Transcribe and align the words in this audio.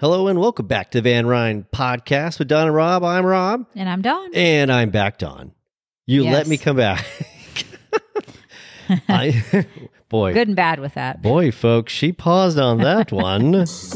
Hello 0.00 0.28
and 0.28 0.38
welcome 0.40 0.66
back 0.66 0.90
to 0.92 1.00
the 1.02 1.10
VanRein 1.10 1.66
Podcast 1.70 2.38
with 2.38 2.48
Dawn 2.48 2.66
and 2.66 2.74
Rob. 2.74 3.04
I'm 3.04 3.26
Rob. 3.26 3.66
And 3.74 3.86
I'm 3.88 4.00
Dawn. 4.00 4.30
And 4.34 4.72
I'm 4.72 4.88
back, 4.90 5.18
Dawn. 5.18 5.52
You 6.06 6.24
Yes. 6.24 6.32
let 6.32 6.46
me 6.46 6.56
come 6.56 6.76
back. 6.76 7.04
I, 9.08 9.66
boy, 10.08 10.32
Good 10.32 10.48
and 10.48 10.56
bad 10.56 10.80
with 10.80 10.94
that. 10.94 11.20
boy, 11.22 11.52
folks, 11.52 11.92
she 11.92 12.12
paused 12.12 12.58
on 12.58 12.78
that 12.78 13.12
one. 13.12 13.52
yes, 13.52 13.94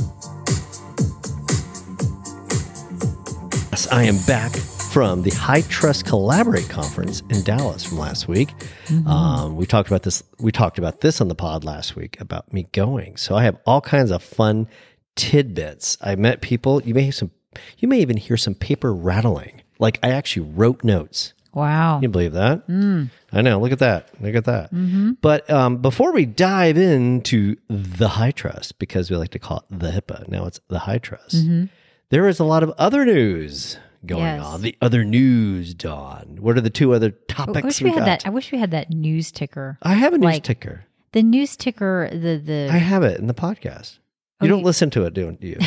I 3.91 4.05
am 4.05 4.18
back 4.27 4.52
from 4.52 5.23
the 5.23 5.30
High 5.30 5.62
Trust 5.62 6.05
Collaborate 6.05 6.68
conference 6.68 7.23
in 7.30 7.43
Dallas 7.43 7.82
from 7.82 7.98
last 7.98 8.29
week. 8.29 8.50
Mm-hmm. 8.86 9.09
Um, 9.09 9.57
we 9.57 9.64
talked 9.66 9.89
about 9.89 10.02
this. 10.05 10.23
We 10.39 10.52
talked 10.52 10.77
about 10.79 11.00
this 11.00 11.21
on 11.23 11.27
the 11.29 11.34
pod 11.34 11.64
last 11.64 11.96
week 11.96 12.21
about 12.21 12.52
me 12.52 12.68
going. 12.73 13.16
So 13.16 13.34
I 13.36 13.43
have 13.45 13.57
all 13.66 13.80
kinds 13.80 14.11
of 14.12 14.23
fun 14.23 14.68
tidbits. 15.16 15.96
I 16.00 16.16
met 16.16 16.40
people. 16.40 16.82
You 16.82 16.94
may 16.94 17.02
have 17.04 17.14
some. 17.14 17.30
You 17.78 17.88
may 17.88 18.00
even 18.00 18.16
hear 18.16 18.36
some 18.36 18.55
paper 18.55 18.92
rattling. 18.95 19.62
Like 19.78 19.98
I 20.02 20.10
actually 20.10 20.48
wrote 20.50 20.82
notes. 20.84 21.34
Wow. 21.52 21.96
Can 21.96 22.02
you 22.02 22.09
believe 22.09 22.32
that? 22.32 22.62
Hmm. 22.66 23.05
I 23.32 23.41
know. 23.41 23.60
Look 23.60 23.70
at 23.70 23.78
that. 23.78 24.08
Look 24.20 24.34
at 24.34 24.45
that. 24.46 24.72
Mm-hmm. 24.72 25.12
But 25.20 25.48
um, 25.48 25.77
before 25.78 26.12
we 26.12 26.27
dive 26.27 26.77
into 26.77 27.56
the 27.69 28.08
high 28.08 28.32
trust, 28.32 28.78
because 28.80 29.08
we 29.10 29.16
like 29.16 29.30
to 29.30 29.38
call 29.38 29.58
it 29.58 29.78
the 29.78 29.91
HIPAA, 29.91 30.28
now 30.28 30.46
it's 30.46 30.60
the 30.69 30.80
high 30.80 30.98
trust, 30.98 31.36
mm-hmm. 31.36 31.66
there 32.10 32.27
is 32.27 32.41
a 32.41 32.44
lot 32.44 32.64
of 32.64 32.72
other 32.77 33.05
news 33.05 33.78
going 34.05 34.24
Yes. 34.24 34.44
on. 34.44 34.62
The 34.62 34.77
other 34.80 35.05
news, 35.05 35.74
Dawn. 35.74 36.38
What 36.41 36.56
are 36.58 36.60
the 36.60 36.70
two 36.70 36.92
other 36.92 37.12
oh, 37.14 37.24
topics 37.28 37.62
I 37.62 37.66
wish 37.66 37.80
we, 37.83 37.91
we 37.91 37.94
had 37.94 38.00
got? 38.00 38.05
that. 38.06 38.27
I 38.27 38.30
wish 38.30 38.50
we 38.50 38.58
had 38.58 38.72
that 38.72 38.91
news 38.91 39.30
ticker. 39.30 39.78
I 39.83 39.94
have 39.94 40.12
a 40.12 40.19
news 40.19 40.24
like- 40.24 40.42
ticker. 40.42 40.86
The 41.12 41.22
news 41.22 41.56
ticker. 41.56 42.10
The 42.10 42.42
the. 42.44 42.69
I 42.72 42.78
have 42.78 43.05
it 43.05 43.20
in 43.20 43.28
the 43.28 43.34
podcast. 43.34 43.98
You 44.45 44.51
don't 44.51 44.62
listen 44.62 44.91
to 44.91 45.05
it, 45.05 45.15
do 45.15 45.37
you? 45.41 45.59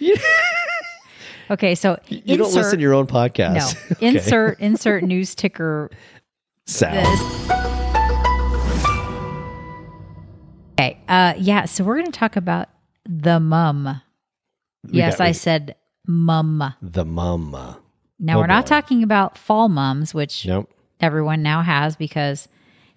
okay, 1.50 1.74
so 1.74 1.98
You 2.08 2.36
don't 2.36 2.52
listen 2.52 2.76
to 2.78 2.82
your 2.82 2.94
own 2.94 3.06
podcast. 3.06 3.54
No. 3.54 3.96
Okay. 3.96 4.06
Insert 4.08 4.60
insert 4.60 5.02
news 5.04 5.34
ticker. 5.34 5.90
sound. 6.66 6.96
This. 7.06 7.50
Okay. 10.72 10.98
Uh. 11.08 11.34
Yeah. 11.38 11.64
So 11.66 11.84
we're 11.84 11.94
going 11.94 12.10
to 12.10 12.18
talk 12.18 12.36
about 12.36 12.68
the 13.08 13.38
mum. 13.40 14.00
Yes, 14.90 15.18
got- 15.18 15.26
I 15.28 15.32
said 15.32 15.76
mum. 16.06 16.74
The 16.82 17.04
mum. 17.04 17.52
Now 18.18 18.36
Oh, 18.36 18.40
we're 18.40 18.46
not 18.46 18.64
boy. 18.64 18.68
talking 18.68 19.02
about 19.02 19.36
fall 19.38 19.68
mums, 19.68 20.14
which 20.14 20.46
Nope. 20.46 20.70
everyone 21.00 21.42
now 21.42 21.62
has 21.62 21.96
because 21.96 22.48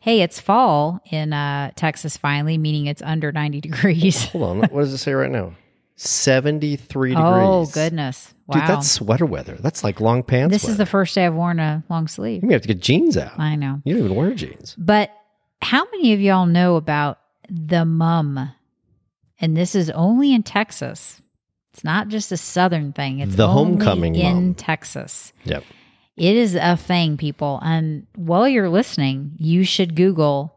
hey, 0.08 0.22
it's 0.22 0.40
fall 0.40 1.02
in 1.12 1.34
uh, 1.34 1.70
Texas 1.76 2.16
finally, 2.16 2.58
meaning 2.58 2.86
it's 2.86 3.02
under 3.02 3.30
90 3.30 3.60
degrees. 3.60 4.24
Hold 4.30 4.44
on. 4.44 4.58
What 4.70 4.80
does 4.80 4.94
it 4.94 5.00
say 5.00 5.12
right 5.12 5.30
now? 5.30 5.54
73 5.98 7.10
degrees. 7.16 7.26
oh, 7.28 7.66
goodness. 7.74 8.34
Wow. 8.48 8.60
Dude, 8.60 8.70
that's 8.70 8.90
sweater 8.90 9.26
weather. 9.26 9.58
That's 9.60 9.84
like 9.84 10.00
long 10.00 10.24
pants. 10.24 10.54
this 10.54 10.66
is 10.66 10.78
the 10.78 10.86
first 10.86 11.14
day 11.14 11.26
I've 11.26 11.36
worn 11.36 11.60
a 11.60 11.84
long 11.90 12.08
sleeve. 12.08 12.42
You 12.42 12.52
have 12.52 12.62
to 12.62 12.70
get 12.70 12.80
jeans 12.80 13.18
out. 13.18 13.38
I 13.38 13.58
know. 13.58 13.82
You 13.84 13.96
don't 13.96 14.06
even 14.06 14.16
wear 14.16 14.34
jeans. 14.34 14.74
But 14.78 15.12
how 15.62 15.84
many 15.92 16.14
of 16.14 16.22
y'all 16.22 16.46
know 16.46 16.78
about 16.78 17.20
the 17.50 17.84
mum? 17.84 18.54
And 19.42 19.58
this 19.58 19.76
is 19.76 19.90
only 19.90 20.34
in 20.34 20.44
Texas. 20.44 21.22
It's 21.74 21.84
not 21.84 22.08
just 22.08 22.32
a 22.32 22.38
southern 22.38 22.94
thing. 22.94 23.20
It's 23.20 23.36
The 23.36 23.46
only 23.46 23.72
homecoming 23.74 24.16
in 24.16 24.34
mum. 24.36 24.54
Texas. 24.56 25.34
Yep. 25.44 25.66
It 26.18 26.36
is 26.36 26.56
a 26.56 26.76
thing, 26.76 27.16
people. 27.18 27.60
And 27.64 28.08
while 28.16 28.48
you're 28.48 28.70
listening, 28.70 29.34
you 29.38 29.64
should 29.64 29.96
Google 29.96 30.54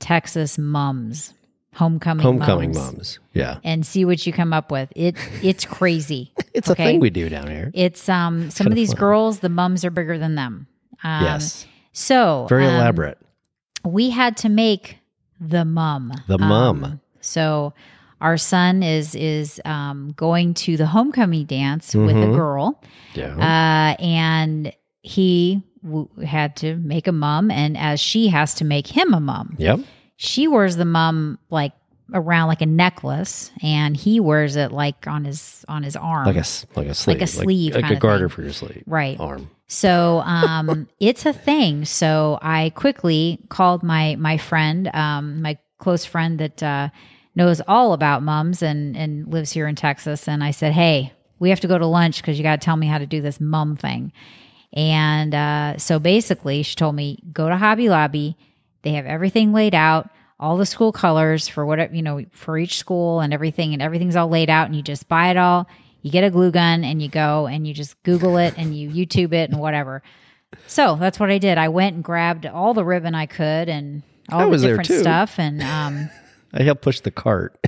Texas 0.00 0.56
mums, 0.58 1.34
homecoming, 1.74 2.22
Homecoming 2.22 2.72
mums, 2.72 2.92
moms. 2.94 3.18
Yeah. 3.34 3.58
and 3.64 3.84
see 3.84 4.04
what 4.04 4.26
you 4.26 4.32
come 4.32 4.52
up 4.52 4.70
with. 4.70 4.90
It 4.96 5.16
it's 5.42 5.64
crazy. 5.64 6.32
It's 6.54 6.68
Okay. 6.70 6.82
a 6.82 6.86
thing 6.86 7.00
we 7.00 7.10
do 7.10 7.28
down 7.28 7.48
here. 7.48 7.70
It's 7.74 8.08
um 8.08 8.50
some 8.50 8.64
Kinda 8.66 8.74
these 8.74 8.90
fun. 8.92 8.98
girls, 8.98 9.38
the 9.40 9.48
mums 9.48 9.84
are 9.84 9.90
bigger 9.90 10.18
than 10.18 10.34
them. 10.34 10.66
Um, 11.04 11.22
yes. 11.24 11.66
So 11.92 12.46
Very 12.48 12.66
um, 12.66 12.74
elaborate. 12.74 13.18
we 13.84 14.10
had 14.10 14.36
to 14.38 14.48
make 14.48 14.98
the 15.40 15.64
mum. 15.64 16.12
The 16.26 16.38
mum. 16.38 16.84
Um, 16.84 17.00
so 17.20 17.74
our 18.20 18.36
son 18.38 18.82
is 18.82 19.14
is 19.14 19.60
um, 19.64 20.12
going 20.16 20.54
to 20.54 20.76
the 20.76 20.86
homecoming 20.86 21.44
dance 21.44 21.94
with 21.94 22.16
a 22.16 22.26
Mhm. 22.26 22.34
girl, 22.34 22.82
Yeah. 23.14 23.36
uh, 23.36 24.02
and 24.02 24.72
he 25.02 25.62
w- 25.84 26.08
had 26.24 26.56
to 26.56 26.76
make 26.76 27.06
a 27.06 27.12
mum, 27.12 27.50
and 27.50 27.76
as 27.76 28.00
she 28.00 28.28
has 28.28 28.54
to 28.54 28.64
make 28.64 28.86
him 28.86 29.14
a 29.14 29.20
mum. 29.20 29.54
yep. 29.58 29.80
She 30.16 30.48
wears 30.48 30.74
the 30.76 30.84
mum 30.84 31.38
like 31.50 31.72
around 32.12 32.48
like 32.48 32.60
a 32.62 32.66
necklace, 32.66 33.52
and 33.62 33.96
he 33.96 34.18
wears 34.18 34.56
it 34.56 34.72
like 34.72 35.06
on 35.06 35.24
his 35.24 35.64
on 35.68 35.82
his 35.84 35.94
arm. 35.94 36.26
Like 36.26 36.36
a 36.36 36.44
like 36.74 36.88
a 36.88 36.94
sleeve. 36.94 37.16
like 37.16 37.22
a 37.22 37.26
sleeve 37.26 37.74
Like, 37.74 37.84
a 37.84 37.86
kinda 37.88 38.00
garter 38.00 38.28
for 38.28 38.42
your 38.42 38.52
sleeve. 38.52 38.82
right. 38.86 39.18
Arm. 39.20 39.48
So 39.68 40.20
um, 40.24 40.88
it's 41.00 41.24
a 41.26 41.32
thing. 41.32 41.84
So 41.84 42.38
I 42.42 42.70
quickly 42.70 43.38
called 43.48 43.82
my 43.84 44.16
my 44.16 44.38
friend, 44.38 44.90
um, 44.94 45.40
my 45.42 45.56
close 45.78 46.04
friend 46.04 46.40
that 46.40 46.62
uh, 46.62 46.88
knows 47.36 47.60
all 47.68 47.92
about 47.92 48.22
mums 48.24 48.62
and 48.62 48.96
and 48.96 49.28
lives 49.32 49.52
here 49.52 49.68
in 49.68 49.76
Texas, 49.76 50.26
and 50.26 50.42
I 50.42 50.50
said, 50.50 50.72
"Hey, 50.72 51.12
we 51.38 51.50
have 51.50 51.60
to 51.60 51.68
go 51.68 51.78
to 51.78 51.86
lunch 51.86 52.20
because 52.20 52.38
you 52.38 52.42
got 52.42 52.60
to 52.60 52.64
tell 52.64 52.76
me 52.76 52.88
how 52.88 52.98
to 52.98 53.06
do 53.06 53.20
this 53.20 53.40
mum 53.40 53.76
thing." 53.76 54.10
And 54.72 55.34
uh, 55.34 55.78
so 55.78 55.98
basically, 55.98 56.62
she 56.62 56.74
told 56.74 56.94
me 56.94 57.22
go 57.32 57.48
to 57.48 57.56
Hobby 57.56 57.88
Lobby. 57.88 58.36
They 58.82 58.92
have 58.92 59.06
everything 59.06 59.52
laid 59.52 59.74
out, 59.74 60.10
all 60.38 60.56
the 60.56 60.66
school 60.66 60.92
colors 60.92 61.48
for 61.48 61.66
whatever 61.66 61.94
you 61.94 62.02
know 62.02 62.24
for 62.32 62.58
each 62.58 62.76
school 62.78 63.20
and 63.20 63.32
everything, 63.32 63.72
and 63.72 63.82
everything's 63.82 64.16
all 64.16 64.28
laid 64.28 64.50
out, 64.50 64.66
and 64.66 64.76
you 64.76 64.82
just 64.82 65.08
buy 65.08 65.30
it 65.30 65.36
all. 65.36 65.66
You 66.02 66.10
get 66.10 66.24
a 66.24 66.30
glue 66.30 66.50
gun 66.50 66.84
and 66.84 67.02
you 67.02 67.08
go 67.08 67.46
and 67.46 67.66
you 67.66 67.74
just 67.74 68.00
Google 68.04 68.36
it 68.36 68.54
and 68.56 68.74
you 68.74 68.88
YouTube 68.88 69.32
it 69.32 69.50
and 69.50 69.58
whatever. 69.58 70.02
So 70.66 70.96
that's 70.96 71.18
what 71.18 71.30
I 71.30 71.38
did. 71.38 71.58
I 71.58 71.68
went 71.68 71.96
and 71.96 72.04
grabbed 72.04 72.46
all 72.46 72.72
the 72.72 72.84
ribbon 72.84 73.14
I 73.14 73.26
could 73.26 73.68
and 73.68 74.02
all 74.30 74.40
I 74.40 74.56
the 74.56 74.58
different 74.58 74.86
stuff, 74.86 75.38
and 75.38 75.62
um, 75.62 76.10
I 76.52 76.62
helped 76.62 76.82
push 76.82 77.00
the 77.00 77.10
cart. 77.10 77.58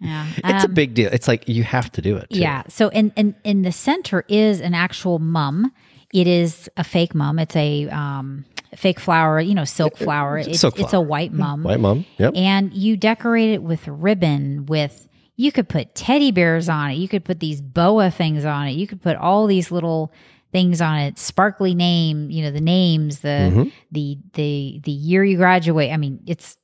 Yeah, 0.00 0.26
It's 0.38 0.64
um, 0.64 0.70
a 0.70 0.74
big 0.74 0.94
deal. 0.94 1.10
It's 1.12 1.28
like 1.28 1.48
you 1.48 1.62
have 1.62 1.90
to 1.92 2.02
do 2.02 2.16
it. 2.16 2.30
too. 2.30 2.40
Yeah. 2.40 2.62
So 2.68 2.88
in, 2.88 3.12
in 3.16 3.34
in 3.44 3.62
the 3.62 3.72
center 3.72 4.24
is 4.28 4.60
an 4.60 4.74
actual 4.74 5.18
mum. 5.18 5.72
It 6.12 6.26
is 6.26 6.68
a 6.76 6.82
fake 6.84 7.14
mum. 7.14 7.38
It's 7.38 7.54
a 7.54 7.88
um, 7.90 8.44
fake 8.74 8.98
flower, 8.98 9.40
you 9.40 9.54
know, 9.54 9.64
silk 9.64 9.96
flower. 9.96 10.38
It's, 10.38 10.58
silk 10.60 10.78
it's 10.80 10.92
a 10.92 11.00
white 11.00 11.32
mum. 11.32 11.62
White 11.62 11.80
mom. 11.80 12.04
Yep. 12.18 12.32
And 12.34 12.72
you 12.72 12.96
decorate 12.96 13.50
it 13.50 13.62
with 13.62 13.86
ribbon, 13.86 14.66
with 14.66 15.06
you 15.36 15.52
could 15.52 15.68
put 15.68 15.94
teddy 15.94 16.32
bears 16.32 16.68
on 16.68 16.90
it. 16.90 16.94
You 16.94 17.08
could 17.08 17.24
put 17.24 17.38
these 17.40 17.60
boa 17.60 18.10
things 18.10 18.44
on 18.44 18.66
it. 18.68 18.72
You 18.72 18.86
could 18.86 19.00
put 19.00 19.16
all 19.16 19.46
these 19.46 19.70
little 19.70 20.12
things 20.52 20.80
on 20.80 20.98
it, 20.98 21.16
sparkly 21.18 21.74
name, 21.76 22.28
you 22.30 22.42
know, 22.42 22.50
the 22.50 22.60
names, 22.60 23.20
the 23.20 23.28
Mm-hmm. 23.28 23.68
the 23.92 24.18
the 24.34 24.80
the 24.82 24.90
year 24.90 25.22
you 25.24 25.36
graduate. 25.36 25.92
I 25.92 25.96
mean, 25.96 26.20
it's 26.26 26.56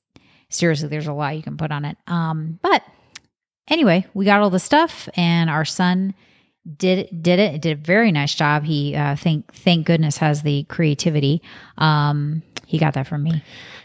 seriously 0.49 0.89
there's 0.89 1.07
a 1.07 1.13
lot 1.13 1.37
you 1.37 1.43
can 1.43 1.57
put 1.57 1.71
on 1.71 1.85
it. 1.85 1.97
Um, 2.09 2.59
but 2.63 2.83
anyway, 3.69 4.07
we 4.15 4.25
got 4.25 4.41
all 4.41 4.51
the 4.51 4.59
stuff 4.59 5.09
and 5.17 5.51
our 5.51 5.65
son 5.65 6.15
did 6.79 7.09
did 7.23 7.39
it 7.39 7.61
did 7.61 7.79
a 7.79 7.81
very 7.81 8.11
nice 8.11 8.35
job 8.35 8.65
he 8.65 8.93
uh 8.97 9.15
thank 9.15 9.53
thank 9.55 9.87
goodness 9.87 10.17
has 10.17 10.43
the 10.43 10.65
creativity 10.65 11.41
um 11.79 12.43
he 12.67 12.77
got 12.77 12.95
that 12.95 13.07
from 13.07 13.23
me 13.23 13.41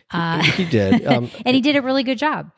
uh 0.09 0.41
he 0.41 0.65
did. 0.65 1.05
Um, 1.05 1.29
and 1.45 1.53
he 1.55 1.61
did 1.61 1.75
a 1.75 1.81
really 1.83 2.01
good 2.01 2.17
job 2.17 2.49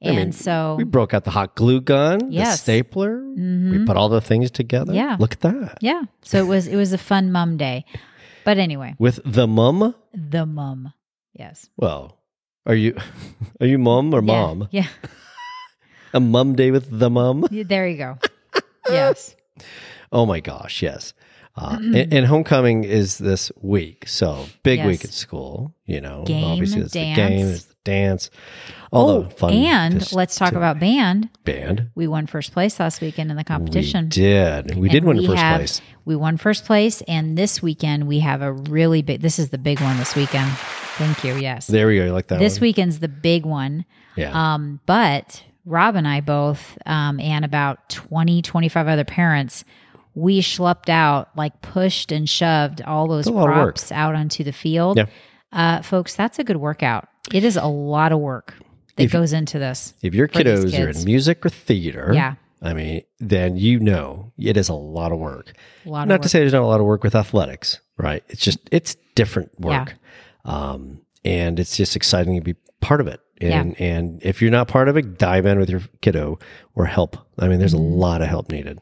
and 0.00 0.16
mean, 0.16 0.32
so 0.32 0.76
we 0.78 0.84
broke 0.84 1.12
out 1.12 1.24
the 1.24 1.30
hot 1.30 1.56
glue 1.56 1.80
gun, 1.82 2.30
the 2.30 2.44
stapler. 2.56 3.22
We 3.22 3.36
Mhm. 3.42 3.86
put 3.86 3.96
all 3.98 4.08
the 4.08 4.20
things 4.22 4.50
together. 4.50 4.92
Yeah. 4.94 5.16
Look 5.20 5.32
at 5.34 5.40
that. 5.40 5.78
yeah 5.82 6.02
so 6.22 6.38
it 6.38 6.46
was 6.46 6.66
it 6.66 6.76
was 6.76 6.92
a 6.94 6.98
fun 6.98 7.30
mum 7.30 7.56
day 7.58 7.84
but 8.44 8.56
anyway 8.56 8.94
With 8.98 9.20
the 9.26 9.46
mum. 9.46 9.94
the 10.14 10.46
mum 10.46 10.92
yes 11.34 11.68
Well, 11.76 12.16
are 12.64 12.74
you 12.74 12.96
are 13.60 13.66
you 13.66 13.76
mom 13.78 14.14
or 14.14 14.22
Yeah, 14.22 14.32
mom? 14.32 14.68
yeah, 14.70 14.86
A 16.16 16.20
mum 16.20 16.54
day 16.56 16.70
with 16.70 16.86
the 16.90 17.10
mum? 17.10 17.46
There 17.50 17.86
you 17.86 17.96
go 17.98 18.18
yes 18.90 19.36
Oh 20.12 20.24
my 20.24 20.40
gosh, 20.40 20.82
yes. 20.82 21.12
Uh, 21.58 21.78
and, 21.80 22.12
and 22.12 22.26
homecoming 22.26 22.84
is 22.84 23.16
this 23.18 23.50
week, 23.62 24.06
so 24.06 24.44
big 24.62 24.78
Yes. 24.78 24.86
week 24.86 25.04
at 25.04 25.12
school. 25.12 25.74
You 25.86 26.00
know, 26.02 26.22
Game, 26.26 26.44
obviously 26.44 26.82
the 26.82 26.88
dance. 26.90 27.16
game, 27.16 27.46
there's 27.46 27.64
the 27.64 27.74
dance, 27.84 28.30
all 28.92 29.08
oh 29.10 29.22
the 29.22 29.30
fun. 29.30 29.52
and 29.54 29.94
fest- 30.00 30.12
let's 30.12 30.36
talk 30.36 30.52
about 30.52 30.78
band 30.78 31.28
band. 31.44 31.90
we 31.94 32.06
won 32.06 32.26
first 32.26 32.52
place 32.52 32.78
last 32.78 33.00
weekend 33.00 33.30
in 33.30 33.36
the 33.36 33.42
competition 33.44 34.04
We 34.04 34.10
did. 34.10 34.76
We 34.76 34.88
did 34.90 35.04
win 35.04 35.16
we 35.16 35.26
first 35.26 35.38
have- 35.42 35.58
place. 35.60 35.80
We 36.04 36.14
won 36.14 36.36
first 36.36 36.66
place, 36.66 37.02
and 37.08 37.36
this 37.38 37.60
weekend 37.62 38.06
we 38.06 38.20
have 38.20 38.42
a 38.42 38.52
really 38.52 39.02
big. 39.02 39.22
This 39.22 39.38
is 39.38 39.48
the 39.48 39.58
big 39.58 39.80
one 39.80 39.96
this 39.98 40.14
weekend. 40.14 40.50
Thank 40.98 41.24
you. 41.24 41.34
Yes, 41.36 41.66
There 41.66 41.86
we 41.88 41.96
go. 41.98 42.04
You 42.04 42.12
like 42.12 42.28
that 42.28 42.38
this 42.38 42.56
one? 42.60 42.68
weekend's 42.68 43.00
the 43.00 43.08
big 43.08 43.44
one. 43.46 43.84
Yeah. 44.14 44.30
Um, 44.54 44.78
but 44.86 45.42
Rob 45.66 45.96
and 45.96 46.06
I 46.08 46.20
both, 46.20 46.78
um, 46.86 47.20
and 47.20 47.44
about 47.44 47.88
20, 47.90 48.40
25 48.40 48.86
other 48.88 49.04
parents, 49.04 49.64
we 50.14 50.40
schlepped 50.40 50.88
out, 50.88 51.28
like 51.36 51.60
pushed 51.60 52.12
and 52.12 52.28
shoved 52.28 52.80
all 52.82 53.08
those 53.08 53.26
It's 53.26 53.28
a 53.28 53.32
lot 53.32 53.50
of 53.50 53.56
work. 53.56 53.74
props 53.74 53.92
out 53.92 54.14
onto 54.14 54.44
the 54.44 54.52
field. 54.52 54.96
Yeah. 54.96 55.06
Uh, 55.52 55.82
folks, 55.82 56.14
that's 56.14 56.38
a 56.38 56.44
good 56.44 56.56
workout. 56.56 57.08
It 57.34 57.44
is 57.44 57.56
a 57.56 57.66
lot 57.66 58.12
of 58.12 58.20
work 58.20 58.54
that 58.96 59.04
If- 59.04 59.12
goes 59.12 59.32
into 59.32 59.58
this. 59.58 59.92
if 60.02 60.14
your 60.14 60.28
kiddos 60.28 60.78
are 60.78 60.88
in 60.88 61.04
music 61.04 61.44
or 61.44 61.50
theater, 61.50 62.12
Yeah. 62.14 62.34
I 62.62 62.72
mean, 62.72 63.02
then 63.20 63.56
you 63.56 63.78
know 63.80 64.32
it 64.38 64.56
is 64.56 64.68
a 64.70 64.74
lot 64.74 65.12
of 65.12 65.18
work. 65.18 65.52
Lot 65.84 66.02
of 66.02 66.08
Not 66.08 66.14
work. 66.14 66.22
to 66.22 66.28
say 66.30 66.38
there's 66.38 66.52
not 66.54 66.62
a 66.62 66.66
lot 66.66 66.80
of 66.80 66.86
work 66.86 67.02
with 67.04 67.14
athletics, 67.14 67.80
right? 67.98 68.22
It's 68.28 68.40
just 68.42 68.58
it's 68.72 68.96
different 69.14 69.50
Yeah. 69.58 69.80
work, 69.80 69.94
um, 70.46 71.00
and 71.24 71.60
it's 71.60 71.76
just 71.76 71.96
exciting 71.96 72.34
to 72.36 72.40
be 72.40 72.54
part 72.80 73.00
of 73.02 73.08
it. 73.08 73.20
And 73.40 73.78
and 73.80 74.20
if 74.22 74.40
you're 74.40 74.50
not 74.50 74.68
part 74.68 74.88
of 74.88 74.96
it, 74.96 75.18
dive 75.18 75.44
in 75.46 75.58
with 75.58 75.68
your 75.70 75.82
kiddo 76.00 76.38
or 76.74 76.86
help. 76.86 77.16
I 77.38 77.48
mean, 77.48 77.58
there's 77.58 77.72
a 77.74 77.78
lot 77.78 78.22
of 78.22 78.28
help 78.28 78.50
needed, 78.50 78.80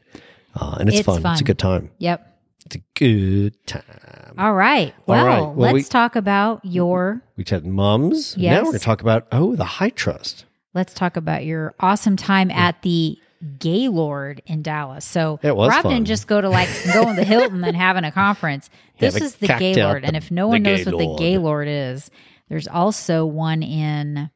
uh, 0.55 0.77
and 0.79 0.87
it's, 0.89 0.99
It's 0.99 1.05
fun. 1.05 1.21
It's 1.33 1.41
a 1.41 1.43
good 1.43 1.59
time. 1.59 1.91
Yep. 1.97 2.31
It's 2.65 2.75
a 2.77 2.81
good 2.95 3.67
time. 3.67 4.35
All 4.37 4.53
right. 4.53 4.95
Well, 5.05 5.25
right. 5.25 5.39
Well, 5.41 5.53
let's 5.55 5.73
we- 5.73 5.83
talk 5.83 6.15
about 6.15 6.61
your 6.63 7.21
We 7.37 7.43
had 7.47 7.65
mums. 7.65 8.35
Now 8.37 8.55
we're 8.55 8.61
going 8.63 8.73
to 8.73 8.79
talk 8.79 9.01
about 9.01 9.27
oh 9.31 9.55
the 9.55 9.65
high 9.65 9.89
trust. 9.89 10.45
let's 10.73 10.93
talk 10.93 11.15
about 11.17 11.45
your 11.45 11.75
awesome 11.79 12.15
time 12.15 12.49
at 12.49 12.81
the 12.81 13.17
Gaylord 13.59 14.41
in 14.45 14.61
Dallas. 14.63 15.05
So 15.05 15.39
It 15.43 15.55
was 15.55 15.69
Rob 15.71 15.83
fun. 15.83 15.91
didn't 15.93 16.07
just 16.07 16.27
go 16.27 16.41
to 16.41 16.49
like 16.49 16.69
go 16.93 17.05
to 17.05 17.13
the 17.13 17.23
Hilton 17.25 17.63
and 17.63 17.75
having 17.75 18.03
a 18.03 18.11
conference. 18.11 18.69
This 18.99 19.13
Have 19.15 19.23
is 19.23 19.35
the 19.35 19.47
Gaylord, 19.47 20.03
at 20.03 20.07
and 20.07 20.15
if 20.17 20.31
no 20.31 20.47
one 20.47 20.63
knows 20.63 20.85
what 20.85 20.91
the 20.93 20.97
Gaylord. 20.97 21.19
Gaylord 21.19 21.67
is, 21.67 22.09
there's 22.49 22.67
also 22.67 23.25
one 23.25 23.61
in 23.61 24.29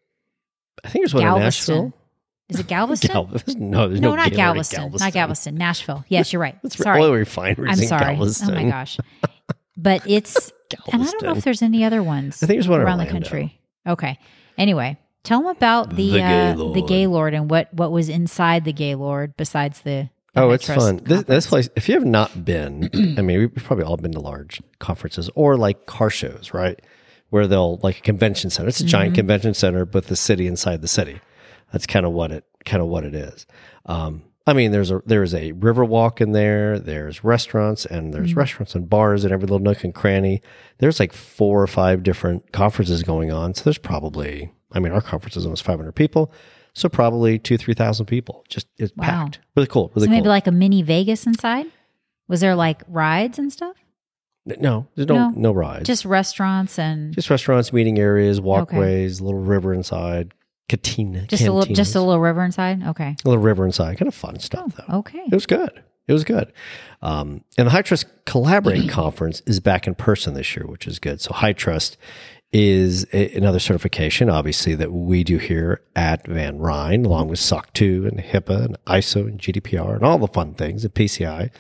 I 0.84 0.90
think 0.90 1.04
there's 1.04 1.14
one 1.14 1.24
in 1.24 1.30
Galveston. 1.30 1.76
Nashville. 1.76 1.94
Is 2.50 2.60
it 2.60 2.68
Galveston? 2.68 3.12
Galveston. 3.14 3.70
No, 3.70 3.88
there's 3.88 4.02
no, 4.02 4.10
no, 4.10 4.16
not 4.16 4.32
Galveston, 4.32 4.92
Not 5.00 5.14
Galveston. 5.14 5.56
Nashville. 5.56 6.04
Yes, 6.08 6.34
you're 6.34 6.42
right. 6.42 6.58
That's 6.64 6.78
sorry. 6.78 7.02
oil 7.02 7.14
refineries 7.14 7.78
I'm 7.78 7.82
in 7.84 7.88
sorry. 7.88 8.16
Galveston. 8.16 8.52
Oh 8.52 8.56
my 8.56 8.70
gosh. 8.70 8.98
But 9.78 10.02
it's 10.08 10.52
and 10.92 11.04
I 11.04 11.06
don't 11.06 11.24
know 11.24 11.36
if 11.36 11.44
there's 11.44 11.62
any 11.62 11.84
other 11.84 12.04
ones 12.04 12.42
I 12.44 12.48
think 12.48 12.58
there's 12.58 12.68
one 12.68 12.82
in 12.82 12.88
around 12.88 13.00
the 13.00 13.06
country. 13.08 13.60
Okay. 13.88 14.18
Anyway, 14.58 14.98
tell 15.24 15.40
them 15.42 15.50
about 15.50 15.92
the 15.96 16.12
The 16.12 16.22
uh, 16.24 16.54
Gaylord. 16.54 16.76
the 16.76 16.82
Gaylord 16.82 17.34
and 17.34 17.50
what 17.50 17.74
what 17.74 17.92
was 17.92 18.10
inside 18.10 18.66
the 18.66 18.74
Gaylord 18.74 19.36
besides 19.38 19.82
the. 19.82 20.10
the 20.34 20.42
Oh, 20.42 20.52
it's 20.52 20.68
fun. 20.68 20.98
This, 21.04 21.24
this 21.24 21.48
place, 21.48 21.70
if 21.76 21.88
you 21.88 21.96
have 21.96 22.06
not 22.06 22.44
been, 22.46 22.90
I 23.18 23.22
mean, 23.22 23.40
we've 23.40 23.56
probably 23.56 23.86
all 23.86 23.98
been 23.98 24.12
to 24.14 24.20
large 24.20 24.62
conferences 24.80 25.30
or 25.36 25.56
like 25.56 25.86
car 25.86 26.10
shows, 26.10 26.54
right? 26.54 26.80
Where 27.30 27.46
they'll 27.48 27.78
like 27.84 28.00
a 28.00 28.02
convention 28.02 28.50
center. 28.50 28.70
It's 28.70 28.80
a 28.80 28.86
giant 28.86 29.12
Mm-hmm. 29.14 29.20
convention 29.20 29.54
center, 29.54 29.86
but 29.86 30.08
the 30.08 30.16
city 30.16 30.48
inside 30.48 30.82
the 30.82 30.88
city. 30.88 31.20
That's 31.72 31.86
kind 31.86 32.06
of 32.06 32.12
what 32.14 32.32
it 32.32 32.44
kind 32.66 32.82
of 32.82 32.88
what 32.90 33.04
it 33.06 33.14
is. 33.14 33.46
Um, 33.86 34.24
I 34.48 34.54
mean, 34.54 34.72
there's 34.72 34.90
a 34.90 35.02
there's 35.06 35.36
a 35.36 35.52
river 35.52 35.86
walk 35.86 36.22
in 36.22 36.32
there. 36.32 36.80
There's 36.80 37.24
restaurants 37.24 37.86
and 37.86 38.12
there's 38.14 38.32
Mm-hmm. 38.32 38.40
restaurants 38.40 38.74
and 38.74 38.90
bars 38.90 39.26
in 39.26 39.32
every 39.32 39.44
little 39.46 39.60
nook 39.60 39.84
and 39.84 39.94
cranny. 39.94 40.42
There's 40.80 41.00
like 41.00 41.14
four 41.14 41.62
or 41.62 41.68
five 41.68 42.02
different 42.02 42.52
conferences 42.52 43.04
going 43.04 43.32
on. 43.32 43.54
So 43.54 43.64
there's 43.66 43.78
probably, 43.78 44.52
I 44.72 44.80
mean, 44.80 44.92
our 44.92 45.02
conference 45.02 45.38
is 45.38 45.46
almost 45.46 45.64
500 45.64 45.92
people, 45.92 46.32
so 46.74 46.90
probably 46.90 47.38
two 47.38 47.58
three 47.58 47.76
thousand 47.76 48.08
people. 48.08 48.44
Just 48.50 48.66
it's 48.80 48.92
Wow. 48.98 49.04
packed. 49.06 49.40
Really 49.56 49.68
cool. 49.68 49.92
Really 49.94 50.06
so 50.06 50.10
cool. 50.10 50.18
maybe 50.18 50.30
like 50.30 50.48
a 50.48 50.52
mini 50.52 50.82
Vegas 50.82 51.28
inside. 51.28 51.68
Was 52.28 52.42
there 52.42 52.56
like 52.56 52.82
rides 52.88 53.38
and 53.38 53.54
stuff? 53.54 53.76
No, 54.60 54.88
there's 54.96 55.08
no 55.08 55.16
No. 55.16 55.34
no, 55.36 55.52
rides. 55.52 55.80
Just, 55.88 56.04
Just 56.04 56.06
restaurants 56.06 56.80
and 56.80 57.14
just, 57.14 57.30
restaurants, 57.30 57.72
meeting 57.74 58.00
areas, 58.00 58.40
walkways, 58.42 59.20
a 59.20 59.24
little 59.24 59.40
river 59.40 59.74
inside, 59.74 60.34
cantina, 60.68 61.26
a 61.32 61.36
little 61.36 61.66
just 61.74 61.96
a 61.96 62.00
little 62.00 62.20
river 62.20 62.44
inside. 62.44 62.84
Okay. 62.84 63.16
a 63.24 63.28
little 63.28 63.42
river 63.44 63.66
inside. 63.66 63.98
Kind 63.98 64.08
of 64.08 64.16
fun 64.16 64.40
stuff 64.40 64.76
though. 64.76 64.98
Okay. 65.00 65.24
It 65.32 65.34
was 65.36 65.46
good. 65.46 65.84
It 66.08 66.14
was 66.14 66.24
good. 66.24 66.52
Um, 67.04 67.44
and 67.58 67.68
the 67.68 67.72
High 67.72 67.84
Trust 67.84 68.08
Collaborate 68.26 68.90
Conference 68.90 69.42
is 69.46 69.60
back 69.60 69.86
in 69.88 69.94
person 69.96 70.34
this 70.34 70.56
year, 70.56 70.66
which 70.66 70.88
is 70.88 70.98
good. 71.00 71.22
So 71.22 71.34
High 71.34 71.54
Trust 71.54 71.98
is 72.52 73.06
a, 73.14 73.36
another 73.36 73.60
certification, 73.60 74.30
obviously, 74.30 74.74
that 74.76 74.92
we 74.92 75.24
do 75.24 75.38
here 75.38 75.82
at 75.96 76.26
VanRein, 76.26 77.06
along 77.06 77.28
with 77.28 77.38
SOC 77.38 77.72
2 77.74 78.08
and 78.08 78.20
HIPAA 78.20 78.66
and 78.66 78.78
ISO 78.86 79.28
and 79.28 79.40
GDPR 79.40 79.96
and 79.96 80.04
all 80.04 80.18
the 80.18 80.28
fun 80.28 80.56
things 80.56 80.84
and 80.84 80.94
PCI. 80.94 81.52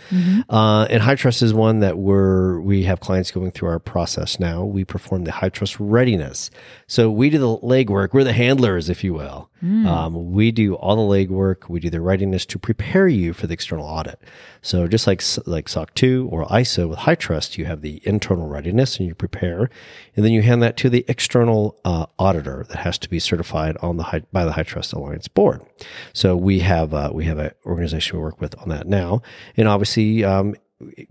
Uh, 0.49 0.87
and 0.89 1.03
High 1.03 1.15
Trust 1.15 1.43
is 1.43 1.53
one 1.53 1.79
that 1.79 1.99
we're, 1.99 2.59
we 2.59 2.83
have 2.83 2.99
clients 3.01 3.29
going 3.29 3.51
through 3.51 3.69
our 3.69 3.79
process 3.79 4.39
now. 4.39 4.63
We 4.63 4.83
perform 4.83 5.25
the 5.25 5.31
High 5.31 5.49
Trust 5.49 5.79
readiness. 5.79 6.49
So 6.87 7.11
we 7.11 7.29
do 7.29 7.37
the 7.37 7.57
legwork. 7.57 8.13
We're 8.13 8.23
the 8.23 8.33
handlers, 8.33 8.89
if 8.89 9.03
you 9.03 9.13
will. 9.13 9.49
Um, 9.61 10.31
we 10.31 10.51
do 10.51 10.75
all 10.75 10.95
the 10.95 11.13
legwork. 11.17 11.67
We 11.67 11.81
do 11.81 11.89
the 11.89 11.99
readiness 11.99 12.45
to 12.47 12.57
prepare 12.57 13.09
you 13.09 13.33
for 13.33 13.45
the 13.45 13.53
external 13.53 13.85
audit. 13.85 14.21
So 14.61 14.87
just 14.87 15.05
like 15.05 15.21
like 15.45 15.67
SOC 15.67 15.93
2 15.95 16.29
or 16.31 16.45
ISO 16.45 16.87
with 16.87 16.99
High 16.99 17.15
Trust, 17.15 17.57
you 17.57 17.65
have 17.65 17.81
the 17.81 18.01
internal 18.05 18.47
readiness 18.47 18.97
and 18.97 19.07
you 19.07 19.15
prepare, 19.15 19.69
and 20.15 20.23
then 20.25 20.31
you 20.31 20.41
hand 20.41 20.63
that 20.63 20.77
to 20.79 20.89
the 20.89 21.03
external 21.09 21.77
uh, 21.83 22.05
auditor 22.17 22.65
that 22.69 22.77
has 22.77 22.97
to 22.99 23.09
be 23.09 23.19
certified 23.19 23.75
on 23.81 23.97
the 23.97 24.03
high, 24.03 24.21
by 24.31 24.45
the 24.45 24.51
High 24.53 24.63
Trust 24.63 24.93
Alliance 24.93 25.27
board. 25.27 25.61
So 26.13 26.37
we 26.37 26.59
have 26.59 26.93
uh, 26.93 27.11
we 27.13 27.25
have 27.25 27.37
an 27.37 27.51
organization 27.65 28.17
we 28.17 28.23
work 28.23 28.39
with 28.39 28.57
on 28.59 28.69
that 28.69 28.87
now, 28.87 29.21
and 29.57 29.67
obviously. 29.67 30.23
Um, 30.23 30.55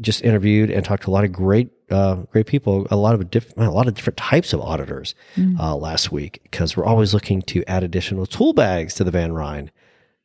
just 0.01 0.23
interviewed 0.23 0.71
and 0.71 0.83
talked 0.83 1.03
to 1.03 1.11
a 1.11 1.13
lot 1.13 1.25
of 1.25 1.31
great, 1.33 1.69
uh, 1.91 2.15
great 2.33 2.47
people, 2.47 2.87
a 2.91 2.97
lot 2.97 3.15
of 3.15 3.31
different, 3.31 3.69
a 3.69 3.71
lot 3.71 3.87
of 3.87 3.93
different 3.93 4.17
types 4.17 4.55
of 4.55 4.63
auditors 4.63 5.15
uh, 5.61 5.77
last 5.77 6.11
week 6.11 6.41
because 6.45 6.75
we're 6.75 6.87
always 6.87 7.13
looking 7.13 7.43
to 7.43 7.63
add 7.69 7.83
additional 7.85 8.25
tool 8.25 8.55
bags 8.55 8.95
to 8.95 9.05
the 9.05 9.11
VanRein 9.11 9.69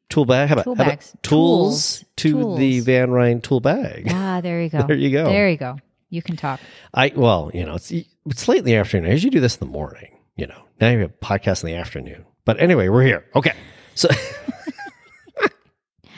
tool 0.08 0.24
bag. 0.26 0.48
How 0.48 0.54
about, 0.54 0.64
Tool 0.64 0.76
how 0.76 0.84
about 0.84 1.00
tools, 1.24 1.24
Tools. 1.24 2.06
to 2.16 2.32
Tools. 2.32 2.58
the 2.60 2.82
VanRein 2.84 3.44
tool 3.44 3.60
bag? 3.60 4.08
Ah, 4.10 4.40
there 4.40 4.62
you 4.62 4.70
go. 4.78 4.88
There 4.88 4.96
you 4.96 5.12
go. 5.12 5.26
There 5.26 5.50
you 5.50 5.58
go. 5.58 5.76
You 6.14 6.22
can 6.22 6.36
talk. 6.38 6.60
I 6.94 7.12
well, 7.16 7.50
you 7.54 7.66
know, 7.66 7.74
it's 7.76 7.92
it's 7.92 8.48
late 8.48 8.60
in 8.60 8.66
the 8.66 8.76
afternoon. 8.76 9.10
I 9.10 9.14
usually 9.14 9.32
do 9.32 9.40
this 9.40 9.56
in 9.56 9.60
the 9.68 9.72
morning. 9.74 10.16
You 10.36 10.46
know, 10.48 10.62
now 10.80 10.90
you 10.92 11.00
have 11.00 11.10
a 11.10 11.14
podcast 11.26 11.64
in 11.64 11.68
the 11.72 11.76
afternoon. 11.76 12.26
But 12.46 12.60
anyway, 12.60 12.88
we're 12.90 13.04
here. 13.04 13.26
Okay, 13.36 13.54
so 13.96 14.10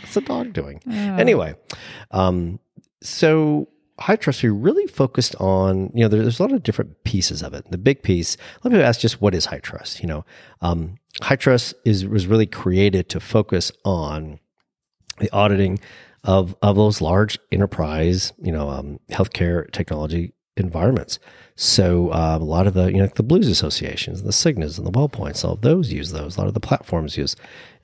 what's 0.02 0.14
the 0.14 0.22
dog 0.22 0.54
doing? 0.54 0.82
Anyway, 0.90 1.56
um, 2.12 2.60
so 3.02 3.68
high 4.00 4.16
trust 4.18 4.44
we 4.44 4.50
really 4.50 4.86
focused 4.88 5.36
on 5.40 5.90
you 5.94 6.02
know 6.04 6.10
there- 6.10 6.22
there's 6.22 6.40
a 6.40 6.44
lot 6.44 6.52
of 6.52 6.62
different 6.64 7.02
pieces 7.06 7.42
of 7.42 7.54
it 7.54 7.64
the 7.72 7.78
big 7.78 8.04
piece 8.04 8.36
let 8.66 8.74
me 8.74 8.82
ask 8.82 9.00
just 9.00 9.22
what 9.22 9.34
is 9.34 9.46
high 9.46 9.60
trust 9.60 10.02
you 10.02 10.06
know 10.08 10.26
um, 10.60 10.98
high 11.22 11.38
trust 11.38 11.74
is 11.86 12.06
was 12.06 12.28
really 12.28 12.46
created 12.46 13.08
to 13.08 13.22
focus 13.22 13.72
on 13.86 14.38
the 15.20 15.32
auditing 15.32 15.80
of 16.26 16.56
of 16.62 16.76
those 16.76 17.02
large 17.02 17.40
enterprise 17.52 18.34
you 18.42 18.52
know 18.52 18.70
um, 18.70 19.00
healthcare 19.12 19.72
technology 19.72 20.34
environments. 20.58 21.20
So 21.58 22.12
um, 22.14 22.42
a 22.42 22.46
lot 22.46 22.68
of 22.68 22.74
the 22.74 22.88
you 22.88 22.98
know 22.98 23.08
the 23.08 23.24
blues 23.24 23.48
associations 23.48 24.24
the 24.24 24.32
cignas 24.32 24.78
and 24.78 24.86
the 24.86 24.92
wellpoints 24.92 25.46
all 25.46 25.54
of 25.54 25.62
those 25.62 25.92
use 25.92 26.12
those. 26.12 26.36
A 26.36 26.40
lot 26.40 26.48
of 26.48 26.54
the 26.54 26.60
platforms 26.60 27.18
use 27.18 27.36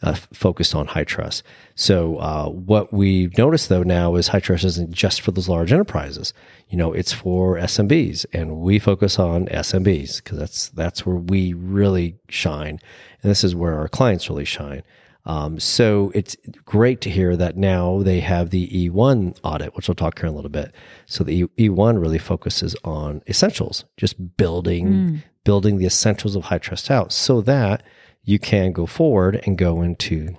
uh, 0.02 0.16
focused 0.34 0.74
on 0.76 0.88
high 0.88 1.04
trust. 1.04 1.44
So 1.76 2.18
uh, 2.18 2.48
what 2.50 2.92
we've 2.92 3.38
noticed 3.38 3.70
though 3.70 3.84
now 3.84 4.16
is 4.16 4.28
high 4.28 4.40
trust 4.40 4.66
isn't 4.66 4.92
just 4.92 5.22
for 5.22 5.32
those 5.32 5.48
large 5.48 5.72
enterprises. 5.72 6.34
You 6.70 6.78
know 6.78 6.92
it's 6.92 7.14
for 7.14 7.58
smbs 7.58 8.26
and 8.34 8.58
we 8.58 8.80
focus 8.80 9.20
on 9.20 9.46
smbs 9.48 10.24
because 10.24 10.40
that's 10.40 10.70
that's 10.70 11.06
where 11.06 11.18
we 11.18 11.54
really 11.54 12.18
shine. 12.30 12.80
And 13.22 13.30
this 13.30 13.44
is 13.44 13.56
where 13.56 13.78
our 13.78 13.88
clients 13.88 14.30
really 14.30 14.46
shine 14.46 14.84
um, 15.26 15.60
so 15.60 16.12
it's 16.16 16.36
great 16.66 17.02
to 17.02 17.10
hear 17.10 17.36
that 17.36 17.56
now 17.58 18.02
they 18.02 18.20
have 18.22 18.50
the 18.50 18.68
E1 18.90 19.38
audit, 19.44 19.76
which 19.76 19.88
we'll 19.88 19.96
talk 19.96 20.20
here 20.20 20.28
in 20.28 20.34
a 20.34 20.36
little 20.36 20.50
bit. 20.50 20.74
So 21.06 21.24
the 21.24 21.48
E- 21.58 21.70
E1 21.70 22.02
really 22.02 22.18
focuses 22.18 22.76
on 22.84 23.22
essentials, 23.28 23.86
just 23.98 24.38
building 24.38 25.22
building 25.44 25.78
the 25.78 25.86
essentials 25.86 26.36
of 26.36 26.44
high 26.46 26.60
trust 26.60 26.92
out, 26.92 27.12
so 27.12 27.42
that 27.42 27.84
you 28.24 28.38
can 28.40 28.72
go 28.72 28.86
forward 28.86 29.42
and 29.46 29.58
go 29.58 29.82
into 29.82 30.36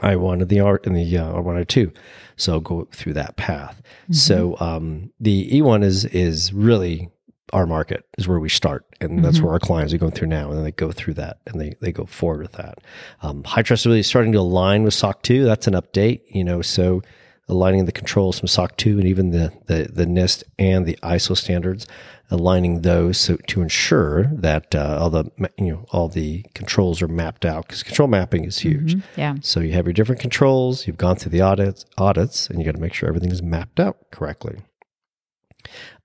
I1 0.00 0.40
and 0.40 0.48
the 0.48 0.60
art 0.60 0.86
and 0.86 0.96
the 0.96 1.18
uh, 1.18 1.32
R1 1.32 1.64
I2. 1.66 1.94
So 2.36 2.60
go 2.60 2.88
through 2.92 3.12
that 3.14 3.36
path. 3.36 3.82
So 4.10 4.56
um, 4.60 5.10
the 5.20 5.50
E1 5.50 5.84
is 5.84 6.04
is 6.06 6.52
really 6.52 7.10
our 7.52 7.66
market 7.66 8.06
is 8.16 8.26
where 8.26 8.40
we 8.40 8.48
start, 8.48 8.86
and 9.00 9.24
that's 9.24 9.40
where 9.40 9.52
our 9.52 9.58
clients 9.58 9.92
are 9.92 9.98
going 9.98 10.12
through 10.12 10.28
now, 10.28 10.48
and 10.48 10.56
then 10.56 10.64
they 10.64 10.72
go 10.72 10.90
through 10.90 11.14
that 11.14 11.38
and 11.46 11.60
they 11.60 11.74
they 11.80 11.92
go 11.92 12.06
forward 12.06 12.40
with 12.40 12.52
that. 12.52 12.78
Um, 13.20 13.44
High 13.44 13.62
Trust 13.62 13.84
is 13.86 14.06
starting 14.06 14.32
to 14.32 14.38
align 14.38 14.82
with 14.84 14.94
SOC 14.94 15.22
2. 15.22 15.44
That's 15.44 15.66
an 15.66 15.74
update, 15.74 16.22
you 16.28 16.44
know, 16.44 16.62
so 16.62 17.02
aligning 17.48 17.84
the 17.84 17.92
controls 17.92 18.38
from 18.38 18.48
SOC 18.48 18.76
2 18.76 18.98
and 18.98 19.06
even 19.06 19.30
the 19.30 19.52
the, 19.66 19.88
the 19.92 20.06
NIST 20.06 20.44
and 20.58 20.86
the 20.86 20.98
ISO 21.02 21.36
standards, 21.36 21.86
aligning 22.30 22.80
those 22.80 23.18
so 23.18 23.36
to 23.36 23.60
ensure 23.60 24.24
that 24.32 24.74
uh, 24.74 24.98
all 25.00 25.10
the 25.10 25.24
you 25.58 25.72
know 25.72 25.84
all 25.90 26.08
the 26.08 26.44
controls 26.54 27.02
are 27.02 27.08
mapped 27.08 27.44
out 27.44 27.66
because 27.66 27.82
control 27.82 28.08
mapping 28.08 28.44
is 28.44 28.58
huge. 28.58 28.96
Yeah. 29.16 29.36
So 29.42 29.60
you 29.60 29.72
have 29.72 29.86
your 29.86 29.92
different 29.92 30.20
controls, 30.20 30.86
you've 30.86 30.96
gone 30.96 31.16
through 31.16 31.32
the 31.32 31.42
audits, 31.42 31.84
audits, 31.98 32.48
and 32.48 32.58
you 32.58 32.64
got 32.64 32.74
to 32.74 32.80
make 32.80 32.94
sure 32.94 33.08
everything 33.08 33.30
is 33.30 33.42
mapped 33.42 33.78
out 33.78 34.10
correctly. 34.10 34.62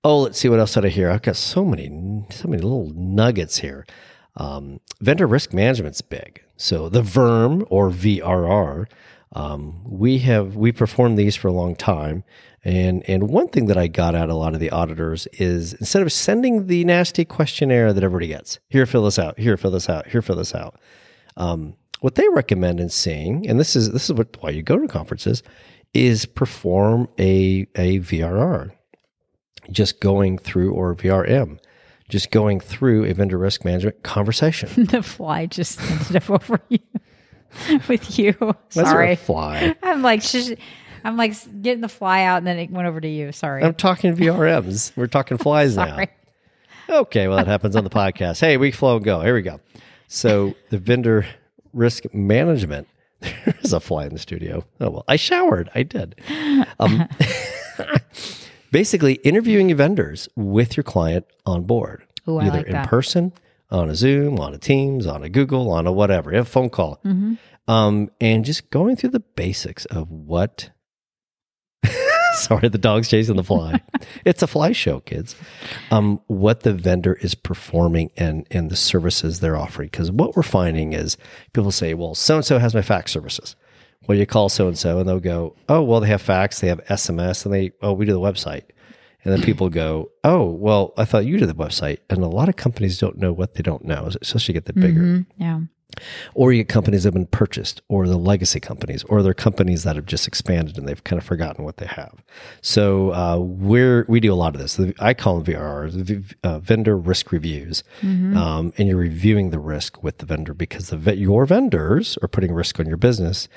Oh, 0.04 0.20
let's 0.20 0.38
see 0.38 0.48
what 0.48 0.60
else 0.60 0.74
did 0.74 0.84
I 0.84 0.88
hear. 0.88 1.10
I've 1.10 1.22
got 1.22 1.36
so 1.36 1.64
many, 1.64 1.88
so 2.30 2.48
many 2.48 2.62
little 2.62 2.92
nuggets 2.94 3.58
here. 3.58 3.86
Um, 4.36 4.80
vendor 5.00 5.26
risk 5.26 5.52
management's 5.52 6.00
big. 6.00 6.42
So 6.56 6.88
the 6.88 7.02
VERM 7.02 7.66
or 7.70 7.90
VRR, 7.90 8.86
um, 9.32 9.82
we 9.84 10.18
have 10.18 10.56
we 10.56 10.72
performed 10.72 11.18
these 11.18 11.36
for 11.36 11.48
a 11.48 11.52
long 11.52 11.76
time, 11.76 12.24
and 12.64 13.08
and 13.08 13.28
one 13.28 13.48
thing 13.48 13.66
that 13.66 13.76
I 13.76 13.86
got 13.86 14.14
out 14.14 14.30
of 14.30 14.36
a 14.36 14.38
lot 14.38 14.54
of 14.54 14.60
the 14.60 14.70
auditors 14.70 15.26
is 15.34 15.74
instead 15.74 16.02
of 16.02 16.12
sending 16.12 16.66
the 16.66 16.84
nasty 16.84 17.24
questionnaire 17.24 17.92
that 17.92 18.02
everybody 18.02 18.28
gets, 18.28 18.58
here 18.68 18.86
fill 18.86 19.04
this 19.04 19.18
out, 19.18 19.38
here 19.38 19.56
fill 19.56 19.70
this 19.70 19.88
out, 19.88 20.08
here 20.08 20.22
fill 20.22 20.36
this 20.36 20.54
out. 20.54 20.80
Um, 21.36 21.74
what 22.00 22.14
they 22.14 22.28
recommend 22.28 22.80
and 22.80 22.90
seeing, 22.90 23.46
and 23.48 23.60
this 23.60 23.76
is 23.76 23.92
this 23.92 24.04
is 24.04 24.14
what 24.14 24.36
why 24.40 24.50
you 24.50 24.62
go 24.62 24.78
to 24.78 24.88
conferences, 24.88 25.42
is 25.92 26.24
perform 26.24 27.08
a 27.18 27.66
a 27.76 27.98
VRR, 28.00 28.72
just 29.70 30.00
going 30.00 30.38
through 30.38 30.72
or 30.72 30.94
VRM, 30.94 31.58
just 32.08 32.30
going 32.30 32.60
through 32.60 33.04
a 33.04 33.12
vendor 33.14 33.38
risk 33.38 33.64
management 33.64 34.02
conversation. 34.02 34.84
the 34.90 35.02
fly 35.02 35.46
just 35.46 35.80
ended 35.80 36.16
up 36.16 36.30
over 36.30 36.60
you 36.68 36.78
with 37.88 38.18
you. 38.18 38.34
Sorry, 38.70 39.12
a 39.12 39.16
fly. 39.16 39.74
I'm 39.82 40.02
like 40.02 40.22
sh- 40.22 40.52
I'm 41.04 41.16
like 41.16 41.34
getting 41.62 41.80
the 41.80 41.88
fly 41.88 42.24
out, 42.24 42.38
and 42.38 42.46
then 42.46 42.58
it 42.58 42.70
went 42.70 42.88
over 42.88 43.00
to 43.00 43.08
you. 43.08 43.32
Sorry. 43.32 43.62
I'm 43.62 43.74
talking 43.74 44.14
VRMs. 44.14 44.92
We're 44.96 45.06
talking 45.06 45.38
flies 45.38 45.76
now. 45.76 46.04
Okay, 46.88 47.28
well 47.28 47.36
that 47.36 47.46
happens 47.46 47.76
on 47.76 47.84
the 47.84 47.90
podcast. 47.90 48.40
Hey, 48.40 48.56
week 48.56 48.74
flow 48.74 48.96
and 48.96 49.04
go. 49.04 49.20
Here 49.20 49.34
we 49.34 49.42
go. 49.42 49.60
So 50.08 50.54
the 50.70 50.78
vendor 50.78 51.26
risk 51.72 52.04
management. 52.14 52.88
There's 53.20 53.72
a 53.72 53.80
fly 53.80 54.06
in 54.06 54.12
the 54.12 54.18
studio. 54.18 54.64
Oh 54.80 54.90
well, 54.90 55.04
I 55.08 55.16
showered. 55.16 55.68
I 55.74 55.82
did. 55.82 56.14
Um, 56.78 57.08
basically, 58.70 59.14
interviewing 59.14 59.68
your 59.68 59.76
vendors 59.78 60.28
with 60.36 60.76
your 60.76 60.84
client 60.84 61.26
on 61.46 61.64
board, 61.64 62.04
Ooh, 62.28 62.40
either 62.40 62.58
like 62.58 62.66
in 62.66 62.72
that. 62.72 62.88
person, 62.88 63.32
on 63.70 63.88
a 63.88 63.94
Zoom, 63.94 64.38
on 64.38 64.54
a 64.54 64.58
Teams, 64.58 65.06
on 65.06 65.22
a 65.22 65.28
Google, 65.28 65.70
on 65.70 65.86
a 65.86 65.92
whatever, 65.92 66.32
a 66.32 66.44
phone 66.44 66.70
call, 66.70 67.00
um, 67.66 68.10
and 68.20 68.44
just 68.44 68.70
going 68.70 68.96
through 68.96 69.10
the 69.10 69.20
basics 69.20 69.84
of 69.86 70.10
what. 70.10 70.70
Sorry, 72.34 72.68
the 72.68 72.78
dog's 72.78 73.08
chasing 73.08 73.36
the 73.36 73.42
fly. 73.42 73.80
it's 74.24 74.42
a 74.42 74.46
fly 74.46 74.72
show, 74.72 75.00
kids. 75.00 75.34
Um, 75.90 76.20
what 76.26 76.60
the 76.60 76.72
vendor 76.72 77.14
is 77.14 77.34
performing 77.34 78.10
and 78.16 78.46
and 78.50 78.70
the 78.70 78.76
services 78.76 79.40
they're 79.40 79.56
offering. 79.56 79.88
Because 79.88 80.12
what 80.12 80.36
we're 80.36 80.42
finding 80.42 80.92
is 80.92 81.16
people 81.52 81.72
say, 81.72 81.94
"Well, 81.94 82.14
so 82.14 82.36
and 82.36 82.44
so 82.44 82.58
has 82.58 82.74
my 82.74 82.82
fax 82.82 83.12
services." 83.12 83.56
Well, 84.08 84.18
you 84.18 84.26
call 84.26 84.48
so 84.48 84.66
and 84.66 84.76
so, 84.76 84.98
and 84.98 85.08
they'll 85.08 85.20
go, 85.20 85.54
"Oh, 85.68 85.82
well, 85.82 86.00
they 86.00 86.08
have 86.08 86.22
fax, 86.22 86.60
they 86.60 86.68
have 86.68 86.84
SMS, 86.86 87.44
and 87.44 87.54
they 87.54 87.70
oh, 87.82 87.92
we 87.92 88.06
do 88.06 88.12
the 88.12 88.18
website." 88.20 88.64
And 89.24 89.32
then 89.34 89.42
people 89.42 89.68
go, 89.68 90.10
"Oh, 90.24 90.44
well, 90.46 90.94
I 90.96 91.04
thought 91.04 91.26
you 91.26 91.36
did 91.36 91.48
the 91.48 91.54
website." 91.54 91.98
And 92.08 92.22
a 92.22 92.26
lot 92.28 92.48
of 92.48 92.56
companies 92.56 92.98
don't 92.98 93.18
know 93.18 93.32
what 93.32 93.54
they 93.54 93.62
don't 93.62 93.84
know, 93.84 94.08
especially 94.22 94.54
get 94.54 94.64
the 94.64 94.72
bigger 94.72 95.00
Mhm, 95.02 95.26
Yeah. 95.36 95.60
or 96.34 96.52
you 96.52 96.62
get 96.62 96.68
companies 96.68 97.02
that 97.02 97.08
have 97.08 97.14
been 97.14 97.26
purchased 97.26 97.80
or 97.88 98.06
the 98.06 98.16
legacy 98.16 98.60
companies 98.60 99.02
or 99.04 99.22
they're 99.22 99.34
companies 99.34 99.82
that 99.82 99.96
have 99.96 100.06
just 100.06 100.26
expanded 100.28 100.78
and 100.78 100.86
they've 100.86 101.02
kind 101.02 101.20
of 101.20 101.26
forgotten 101.26 101.64
what 101.64 101.78
they 101.78 101.86
have 101.86 102.22
so 102.60 103.12
uh, 103.12 103.36
we're 103.38 104.04
we 104.08 104.20
do 104.20 104.32
a 104.32 104.36
lot 104.36 104.54
of 104.54 104.60
this 104.60 104.78
i 105.00 105.12
call 105.14 105.40
them 105.40 105.54
vrrs 105.54 106.34
uh, 106.44 106.58
vendor 106.60 106.96
risk 106.96 107.32
reviews 107.32 107.82
um, 108.36 108.72
and 108.78 108.86
you're 108.86 108.96
reviewing 108.98 109.50
the 109.50 109.58
risk 109.58 110.02
with 110.02 110.18
the 110.18 110.26
vendor 110.26 110.54
because 110.54 110.90
the 110.90 111.16
your 111.16 111.46
vendors 111.46 112.16
are 112.22 112.28
putting 112.28 112.52
risk 112.52 112.78
on 112.78 112.86
your 112.86 112.98
business 112.98 113.48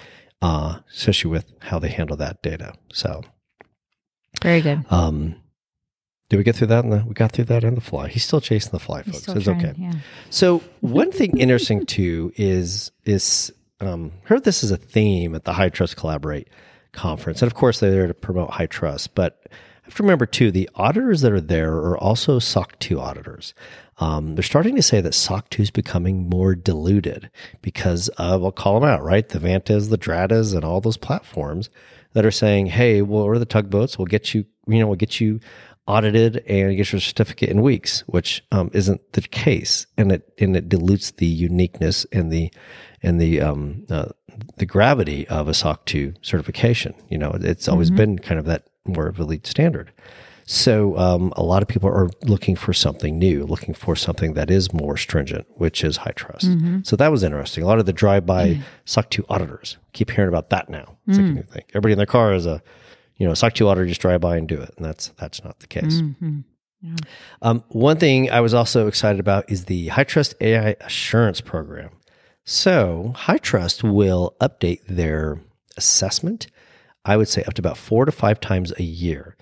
uh, 0.42 0.80
especially 0.94 1.32
with 1.32 1.52
how 1.62 1.80
they 1.80 1.90
handle 1.90 2.18
that 2.18 2.42
data 2.42 2.74
so 2.92 3.22
Very 4.42 4.62
good. 4.62 4.86
um, 4.90 5.36
did 6.30 6.38
we 6.38 6.44
get 6.44 6.56
through 6.56 6.68
that? 6.68 6.90
The, 6.90 7.04
we 7.06 7.14
got 7.14 7.34
through 7.34 7.46
that 7.46 7.66
in 7.66 7.76
the 7.76 7.82
fly. 7.82 8.08
He's 8.08 8.24
still 8.24 8.40
chasing 8.40 8.72
the 8.72 8.80
fly, 8.80 9.04
folks. 9.04 9.28
It's 9.28 9.44
trying, 9.44 9.66
okay. 9.66 9.74
Yeah. 9.78 9.94
So 10.30 10.64
one 10.80 11.12
thing 11.12 11.38
interesting 11.38 11.86
too 11.86 12.32
is 12.38 12.90
is 13.04 13.52
um, 13.82 14.14
heard 14.24 14.46
this 14.46 14.64
is 14.64 14.72
a 14.72 14.78
theme 14.78 15.36
at 15.36 15.44
the 15.44 15.52
High 15.52 15.68
Trust 15.68 15.98
Collaborate 15.98 16.48
conference, 16.94 17.42
and 17.42 17.52
of 17.52 17.56
course 17.56 17.82
they're 17.82 17.92
there 17.92 18.08
to 18.08 18.14
promote 18.14 18.50
high 18.50 18.68
trust. 18.68 19.14
But 19.14 19.48
have 19.92 19.98
to 19.98 20.04
remember 20.04 20.26
too, 20.26 20.52
the 20.52 20.70
auditors 20.76 21.20
that 21.20 21.34
are 21.34 21.42
there 21.42 21.74
are 21.74 21.98
also 21.98 22.40
SOC 22.40 22.80
two 22.80 23.00
auditors. 23.00 23.54
Um, 23.98 24.36
they're 24.36 24.44
starting 24.44 24.78
to 24.78 24.82
say 24.82 25.02
that 25.02 25.14
SOC 25.14 25.50
two 25.50 25.64
is 25.64 25.70
becoming 25.70 26.30
more 26.30 26.56
diluted 26.56 27.30
because 27.62 28.08
of 28.18 28.42
I'll 28.42 28.54
call 28.54 28.80
them 28.80 28.90
out 28.90 29.04
right, 29.04 29.28
the 29.28 29.40
Vantas, 29.40 29.90
the 29.90 29.98
Dratas, 29.98 30.56
and 30.56 30.64
all 30.64 30.80
those 30.80 30.96
platforms 30.96 31.70
that 32.14 32.26
are 32.26 32.32
saying, 32.32 32.68
"Hey, 32.68 33.02
well, 33.02 33.26
we're 33.26 33.38
the 33.38 33.46
tugboats. 33.46 33.98
We'll 33.98 34.06
get 34.06 34.34
you, 34.34 34.46
you 34.66 34.80
know, 34.80 34.88
we'll 34.88 34.96
get 34.96 35.20
you." 35.20 35.40
audited 35.88 36.38
and 36.48 36.78
get 36.78 36.92
your 36.92 37.02
certificate 37.02 37.50
in 37.50 37.62
weeks, 37.62 38.02
which 38.02 38.44
um, 38.52 38.70
isn't 38.72 39.02
the 39.14 39.22
case, 39.22 39.88
and 39.98 40.12
it 40.12 40.32
and 40.40 40.56
it 40.56 40.70
dilutes 40.70 41.12
the 41.12 41.26
uniqueness 41.26 42.06
and 42.14 42.32
the 42.32 42.54
and 43.02 43.20
the 43.20 43.42
um, 43.42 43.84
uh, 43.90 44.06
the 44.58 44.66
gravity 44.66 45.28
of 45.28 45.48
a 45.48 45.54
SOC 45.54 45.84
two 45.86 46.14
certification. 46.22 46.94
You 47.10 47.18
know, 47.18 47.32
it's 47.34 47.68
always 47.68 47.90
been 47.90 48.20
kind 48.20 48.40
of 48.40 48.46
that 48.46 48.68
more 48.86 49.08
of 49.08 49.20
a 49.20 49.24
lead 49.24 49.46
standard. 49.48 49.92
So 50.46 50.98
um, 50.98 51.32
a 51.38 51.44
lot 51.44 51.62
of 51.62 51.68
people 51.70 51.88
are 51.90 52.10
looking 52.24 52.56
for 52.56 52.74
something 52.74 53.18
new, 53.18 53.46
looking 53.46 53.74
for 53.74 53.96
something 53.96 54.34
that 54.34 54.52
is 54.52 54.74
more 54.74 54.98
stringent, 54.98 55.46
which 55.52 55.84
is 55.84 55.98
high 55.98 56.12
trust. 56.16 56.50
So 56.84 56.96
that 56.98 57.12
was 57.12 57.24
interesting. 57.24 57.64
A 57.64 57.68
lot 57.68 57.80
of 57.80 57.86
the 57.86 57.94
drive-by 57.94 58.60
SOC 58.86 59.10
two 59.10 59.26
auditors 59.30 59.78
keep 59.94 60.10
hearing 60.12 60.28
about 60.30 60.50
that 60.50 60.70
now. 60.70 60.98
It's 61.08 61.18
like 61.18 61.28
a 61.28 61.30
new 61.32 61.44
thing. 61.44 61.64
Everybody 61.70 61.94
in 61.94 61.98
their 61.98 62.06
car 62.06 62.34
is 62.34 62.46
a 62.46 62.62
you 63.18 63.28
know, 63.28 63.36
SOC 63.36 63.54
2 63.54 63.68
auditor, 63.70 63.86
just 63.86 64.02
drive 64.02 64.20
by 64.20 64.36
and 64.36 64.48
do 64.48 64.60
it. 64.60 64.74
And 64.78 64.86
that's 64.86 65.10
that's 65.20 65.44
not 65.44 65.60
the 65.60 65.68
case. 65.68 66.02
Mhm. 66.02 66.44
Um, 67.44 67.64
one 67.70 67.98
thing 67.98 68.32
I 68.32 68.42
was 68.42 68.56
also 68.56 68.88
excited 68.88 69.20
about 69.20 69.50
is 69.52 69.66
the 69.66 69.90
High 69.90 70.04
Trust 70.06 70.34
AI 70.42 70.76
Assurance 70.82 71.40
Program. 71.40 71.92
So, 72.44 73.14
High 73.16 73.38
Trust 73.38 73.84
will 73.84 74.36
update 74.42 74.82
their 74.88 75.40
assessment, 75.78 76.48
I 77.06 77.18
would 77.18 77.28
say 77.28 77.44
up 77.44 77.54
to 77.56 77.62
about 77.62 77.78
four 77.78 78.06
to 78.06 78.12
five 78.12 78.40
times 78.40 78.72
a 78.78 78.84
year. 78.84 79.36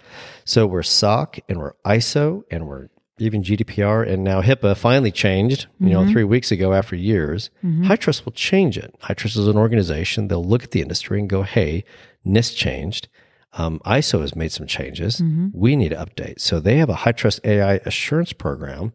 So, 0.46 0.66
we're 0.66 0.84
SOC 0.84 1.40
and 1.50 1.60
we're 1.60 1.74
ISO 1.86 2.44
and 2.50 2.68
we're 2.68 2.90
even 3.22 3.44
GDPR 3.44 4.08
and 4.08 4.24
now 4.24 4.42
HIPAA 4.42 4.78
finally 4.78 5.12
changed, 5.12 5.68
you 5.80 5.90
know, 5.90 6.04
three 6.10 6.24
weeks 6.24 6.52
ago 6.54 6.72
after 6.74 6.96
years. 6.96 7.50
High 7.84 7.98
Trust 7.98 8.24
will 8.24 8.32
change 8.32 8.78
it. 8.78 8.96
High 9.02 9.14
Trust 9.14 9.36
is 9.36 9.48
an 9.48 9.58
organization. 9.58 10.30
They'll 10.30 10.44
look 10.46 10.64
at 10.64 10.72
the 10.72 10.82
industry 10.82 11.20
and 11.20 11.30
go, 11.30 11.44
hey, 11.44 11.84
NIST 12.26 12.56
changed. 12.56 13.10
Um, 13.54 13.80
ISO 13.86 14.22
has 14.22 14.36
made 14.38 14.52
some 14.54 14.68
changes. 14.68 15.22
We 15.54 15.76
need 15.76 15.90
to 15.90 15.96
update. 15.98 16.40
So 16.40 16.60
they 16.60 16.78
have 16.78 16.90
a 16.90 16.94
high 16.96 17.12
trust 17.14 17.42
AI 17.44 17.76
assurance 17.86 18.32
program. 18.32 18.94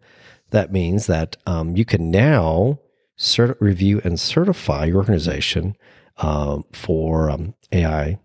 That 0.50 0.73
means 0.73 1.06
that 1.09 1.37
um, 1.44 1.76
you 1.76 1.85
can 1.85 2.11
now 2.11 2.78
cert- 3.18 3.56
review 3.61 4.00
and 4.04 4.18
certify 4.18 4.85
your 4.85 4.99
organization 4.99 5.76
um, 6.18 6.64
for 6.73 7.28
um, 7.28 7.54
AI, 7.73 8.21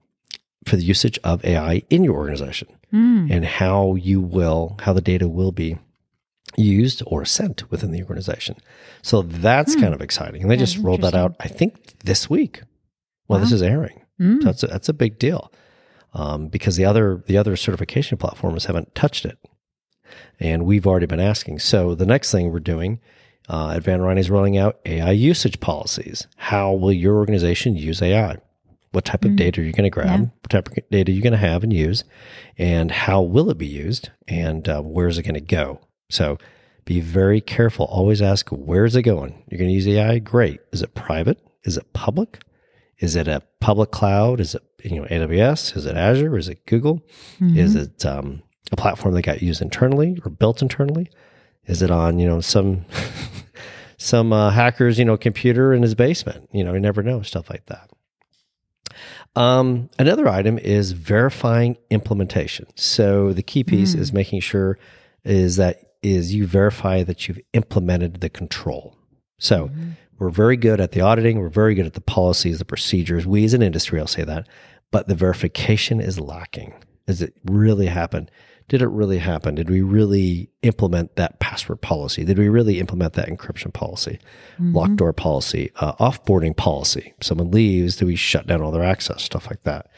for 0.65 0.75
the 0.75 0.83
usage 0.83 1.17
of 1.23 1.43
AI 1.45 1.83
in 1.89 2.03
your 2.03 2.15
organization 2.15 2.67
Mm. 2.91 3.29
and 3.29 3.45
how 3.45 3.93
you 3.93 4.19
will, 4.19 4.75
how 4.81 4.93
the 4.93 5.01
data 5.01 5.27
will 5.27 5.51
be 5.51 5.77
used 6.57 7.03
or 7.05 7.23
sent 7.23 7.69
within 7.69 7.91
the 7.91 8.01
organization. 8.01 8.55
So 9.03 9.21
that's 9.21 9.75
kind 9.75 9.93
of 9.93 10.01
exciting. 10.01 10.41
And 10.41 10.49
they 10.49 10.57
just 10.57 10.79
rolled 10.79 11.01
that 11.01 11.13
out, 11.13 11.35
I 11.39 11.49
think, 11.49 11.99
this 12.03 12.29
week. 12.31 12.63
Well, 13.27 13.39
this 13.39 13.51
is 13.51 13.61
airing. 13.61 14.01
Mm. 14.19 14.39
So 14.39 14.45
that's 14.45 14.63
a, 14.63 14.67
that's 14.67 14.89
a 14.89 14.93
big 14.93 15.19
deal 15.19 15.51
um, 16.15 16.47
because 16.47 16.77
the 16.77 16.85
other 16.85 17.23
the 17.27 17.37
other 17.37 17.55
certification 17.55 18.17
platforms 18.17 18.65
haven't 18.65 18.95
touched 18.95 19.23
it, 19.23 19.37
and 20.39 20.65
we've 20.65 20.87
already 20.87 21.05
been 21.05 21.19
asking. 21.19 21.59
So 21.59 21.93
the 21.93 22.07
next 22.07 22.31
thing 22.31 22.51
we're 22.51 22.59
doing 22.59 22.99
uh, 23.47 23.73
at 23.75 23.83
VanRein 23.83 24.17
is 24.17 24.31
rolling 24.31 24.57
out 24.57 24.79
AI 24.85 25.11
usage 25.11 25.59
policies. 25.59 26.25
How 26.37 26.73
will 26.73 26.91
your 26.91 27.17
organization 27.17 27.75
use 27.75 28.01
AI? 28.01 28.37
What 28.91 29.05
type 29.05 29.23
of 29.23 29.35
data 29.35 29.61
are 29.61 29.63
you 29.63 29.71
going 29.71 29.83
to 29.83 29.89
grab? 29.89 30.19
Yeah. 30.19 30.25
What 30.41 30.49
type 30.49 30.67
of 30.67 30.89
data 30.89 31.11
are 31.11 31.15
you 31.15 31.21
going 31.21 31.33
to 31.33 31.37
have 31.37 31.63
and 31.63 31.71
use? 31.71 32.03
And 32.57 32.89
how 32.89 33.21
will 33.21 33.51
it 33.51 33.57
be 33.57 33.67
used? 33.67 34.09
And 34.27 34.67
uh, 34.67 34.81
where 34.81 35.07
is 35.07 35.17
it 35.19 35.23
going 35.23 35.35
to 35.35 35.41
go? 35.41 35.79
So 36.09 36.39
be 36.85 36.99
very 36.99 37.39
careful. 37.39 37.85
Always 37.85 38.19
ask, 38.19 38.49
where 38.49 38.85
is 38.85 38.95
it 38.95 39.03
going? 39.03 39.43
You're 39.47 39.59
going 39.59 39.69
to 39.69 39.75
use 39.75 39.87
AI? 39.87 40.17
Great. 40.17 40.59
Is 40.71 40.81
it 40.81 40.95
private? 40.95 41.39
Is 41.63 41.77
it 41.77 41.93
public? 41.93 42.41
Is 42.97 43.15
it 43.15 43.27
a 43.27 43.41
public 43.61 43.91
cloud? 43.91 44.39
Is 44.39 44.55
it 44.55 44.63
you 44.83 44.99
know 44.99 45.07
AWS? 45.07 45.77
Is 45.77 45.85
it 45.85 45.95
Azure? 45.95 46.37
Is 46.37 46.49
it 46.49 46.65
Google? 46.65 47.01
Is 47.57 47.75
it 47.75 48.05
um, 48.05 48.41
a 48.71 48.75
platform 48.75 49.13
that 49.13 49.21
got 49.21 49.41
used 49.41 49.61
internally 49.61 50.19
or 50.25 50.29
built 50.29 50.61
internally? 50.61 51.09
Is 51.65 51.81
it 51.81 51.91
on 51.91 52.19
you 52.19 52.27
know 52.27 52.41
some 52.41 52.85
some 53.97 54.33
uh, 54.33 54.49
hackers 54.51 54.99
you 54.99 55.05
know 55.05 55.15
computer 55.15 55.73
in 55.73 55.81
his 55.81 55.95
basement? 55.95 56.49
You 56.51 56.63
know, 56.63 56.73
you 56.73 56.79
never 56.79 57.03
know 57.03 57.21
stuff 57.21 57.49
like 57.49 57.67
that. 57.67 57.89
Um, 59.35 59.89
another 59.97 60.27
item 60.27 60.57
is 60.57 60.91
verifying 60.91 61.77
implementation. 61.89 62.67
So 62.75 63.31
the 63.33 63.43
key 63.43 63.63
piece 63.63 63.93
is 63.93 64.11
making 64.11 64.41
sure 64.41 64.77
is 65.23 65.55
that 65.57 65.93
is 66.01 66.33
you 66.33 66.47
verify 66.47 67.03
that 67.03 67.27
you've 67.27 67.39
implemented 67.53 68.21
the 68.21 68.29
control. 68.29 68.95
So 69.37 69.69
we're 70.17 70.29
very 70.29 70.57
good 70.57 70.81
at 70.81 70.91
the 70.91 71.01
auditing. 71.01 71.39
We're 71.39 71.49
very 71.49 71.75
good 71.75 71.85
at 71.85 71.93
the 71.93 72.01
policies, 72.01 72.59
the 72.59 72.65
procedures. 72.65 73.25
We 73.25 73.45
as 73.45 73.53
an 73.53 73.61
industry, 73.61 73.99
I'll 73.99 74.07
say 74.07 74.23
that, 74.23 74.47
but 74.91 75.07
the 75.07 75.15
verification 75.15 76.01
is 76.01 76.19
lacking. 76.19 76.73
Does 77.07 77.21
it 77.21 77.33
really 77.45 77.87
happen? 77.87 78.29
Did 78.69 78.81
it 78.81 78.87
really 78.87 79.17
happen? 79.17 79.55
Did 79.55 79.69
we 79.69 79.81
really 79.81 80.49
implement 80.61 81.15
that 81.15 81.39
password 81.39 81.81
policy? 81.81 82.23
Did 82.23 82.37
we 82.37 82.49
really 82.49 82.79
implement 82.79 83.13
that 83.13 83.27
encryption 83.27 83.73
policy, 83.73 84.19
locked 84.59 84.95
door 84.97 85.11
policy, 85.11 85.71
uh, 85.77 85.93
offboarding 85.93 86.55
policy? 86.55 87.13
Someone 87.19 87.51
leaves, 87.51 87.97
do 87.97 88.05
we 88.05 88.15
shut 88.15 88.47
down 88.47 88.61
all 88.61 88.71
their 88.71 88.83
access? 88.83 89.23
Stuff 89.23 89.49
like 89.49 89.63
that. 89.63 89.89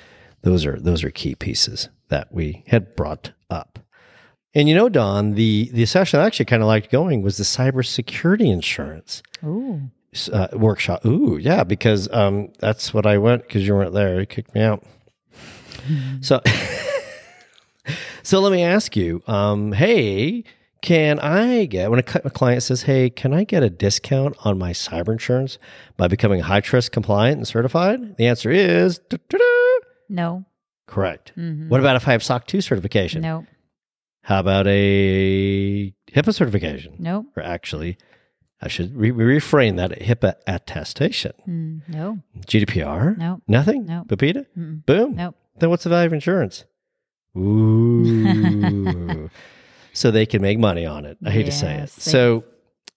Those 0.42 0.66
are 0.66 0.80
those 0.80 1.04
are 1.04 1.12
key 1.12 1.36
pieces 1.36 1.90
that 2.08 2.34
we 2.34 2.64
had 2.68 2.96
brought 2.96 3.32
up. 3.50 3.78
And 4.54 4.68
you 4.68 4.76
know, 4.76 4.90
Dawn, 4.90 5.34
the 5.34 5.70
the 5.74 5.86
session 5.86 6.20
I 6.20 6.26
actually 6.26 6.46
kind 6.46 6.64
of 6.64 6.68
liked 6.68 6.92
going 6.92 7.22
was 7.22 7.38
the 7.38 7.44
cybersecurity 7.44 8.52
insurance. 8.52 9.22
Ooh. 9.46 9.82
uh, 10.32 10.48
workshop. 10.54 11.06
Ooh, 11.06 11.38
yeah, 11.38 11.64
because 11.64 12.12
um, 12.14 12.52
that's 12.60 12.94
what 12.94 13.06
I 13.06 13.18
went 13.18 13.44
because 13.44 13.66
you 13.68 13.74
weren't 13.74 13.94
there. 13.94 14.20
You 14.20 14.26
kicked 14.26 14.56
me 14.56 14.62
out. 14.62 14.84
So, 16.22 16.40
so 18.24 18.40
let 18.40 18.52
me 18.52 18.64
ask 18.64 18.96
you. 18.96 19.22
Um, 19.28 19.72
hey, 19.72 20.44
can 20.82 21.20
I 21.20 21.66
get 21.66 21.90
when 21.90 22.00
a, 22.00 22.04
client 22.04 22.64
says, 22.64 22.84
"Hey, 22.84 23.10
can 23.10 23.34
I 23.34 23.44
get 23.44 23.62
a 23.64 23.70
discount 23.70 24.36
on 24.46 24.58
my 24.58 24.72
cyber 24.72 25.10
insurance 25.10 25.58
by 25.98 26.08
becoming 26.08 26.40
high 26.42 26.62
trust 26.62 26.92
compliant 26.92 27.38
and 27.38 27.48
certified?" 27.48 28.18
The 28.18 28.28
answer 28.28 28.50
is. 28.52 29.00
No. 30.10 30.46
correct. 30.88 31.32
What 31.36 31.80
about 31.80 31.96
if 31.96 32.08
I 32.08 32.12
have 32.12 32.24
SOC 32.24 32.48
two 32.48 32.62
certification? 32.62 33.22
No. 33.22 33.46
How 34.24 34.40
about 34.40 34.68
a 34.68 35.94
HIPAA 36.12 36.34
certification? 36.34 36.96
No. 37.00 37.26
Or 37.36 37.42
actually, 37.44 37.98
I 38.62 38.68
should 38.68 38.96
re- 38.96 39.12
reframe 39.12 39.78
that 39.78 40.00
HIPAA 40.00 40.34
attestation. 40.48 41.32
Mm, 41.48 41.82
no. 41.88 42.20
GDPR? 42.46 43.18
Nope. 43.18 43.42
Nothing? 43.48 43.86
Nope. 43.86 44.08
PIPEDA? 44.10 44.46
Mm-mm. 44.58 44.86
Boom. 44.86 45.16
Nope. 45.16 45.36
Then 45.60 45.70
what's 45.70 45.84
the 45.86 45.90
value 45.90 46.08
of 46.08 46.14
insurance? 46.14 46.66
Ooh. 47.38 49.30
so 49.94 50.12
they 50.12 50.26
can 50.26 50.42
make 50.42 50.60
money 50.60 50.86
on 50.86 51.06
it. 51.06 51.18
I 51.26 51.32
hate 51.32 51.46
to 51.46 51.52
say 51.52 51.76
it. 51.76 51.90
They- 51.92 52.12
So 52.12 52.44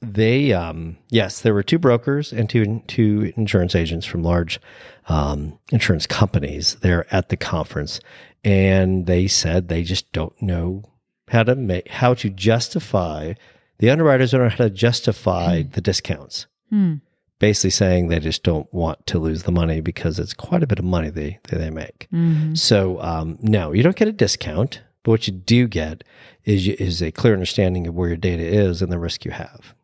they, 0.03 0.53
um, 0.53 0.97
yes, 1.11 1.41
there 1.41 1.55
were 1.55 1.63
two 1.63 1.79
brokers 1.79 2.33
and 2.33 2.49
two 2.49 2.83
two 2.89 3.33
insurance 3.37 3.75
agents 3.75 4.05
from 4.07 4.23
large 4.23 4.61
um, 5.09 5.59
insurance 5.73 6.07
companies 6.07 6.77
there 6.83 7.07
at 7.15 7.29
the 7.31 7.37
conference, 7.37 8.01
and 8.45 9.07
they 9.07 9.27
said 9.27 9.69
they 9.69 9.83
just 9.83 10.13
don't 10.13 10.41
know 10.43 10.83
how 11.29 11.43
to 11.43 11.55
make 11.55 11.89
how 11.89 12.15
to 12.15 12.29
justify. 12.31 13.33
The 13.79 13.91
underwriters 13.91 14.31
don't 14.33 14.43
know 14.43 14.49
how 14.51 14.57
to 14.57 14.71
justify 14.71 15.63
the 15.63 15.81
discounts 15.81 16.47
Hmm. 16.71 16.95
Basically 17.41 17.71
saying 17.71 18.09
they 18.09 18.21
just 18.21 18.43
don't 18.45 18.73
want 18.73 19.07
to 19.09 19.19
lose 19.19 19.43
the 19.43 19.53
money 19.53 19.81
because 19.81 20.19
it's 20.19 20.33
quite 20.35 20.63
a 20.63 20.67
bit 20.67 20.79
of 20.79 20.85
money 20.85 21.11
they 21.11 21.39
they 21.51 21.69
make. 21.71 22.07
Mhm. 22.13 22.57
So 22.57 23.01
um, 23.03 23.39
no, 23.43 23.73
you 23.73 23.83
don't 23.83 23.97
get 23.97 24.09
a 24.09 24.13
discount, 24.13 24.81
but 25.03 25.11
what 25.11 25.27
you 25.27 25.33
do 25.35 25.67
get 25.67 26.05
is 26.45 26.67
is 26.69 27.03
a 27.03 27.11
clear 27.11 27.33
understanding 27.35 27.87
of 27.87 27.95
where 27.95 28.09
your 28.09 28.17
data 28.17 28.43
is 28.45 28.81
and 28.83 28.91
the 28.93 28.99
risk 28.99 29.25
you 29.25 29.33
have. 29.33 29.75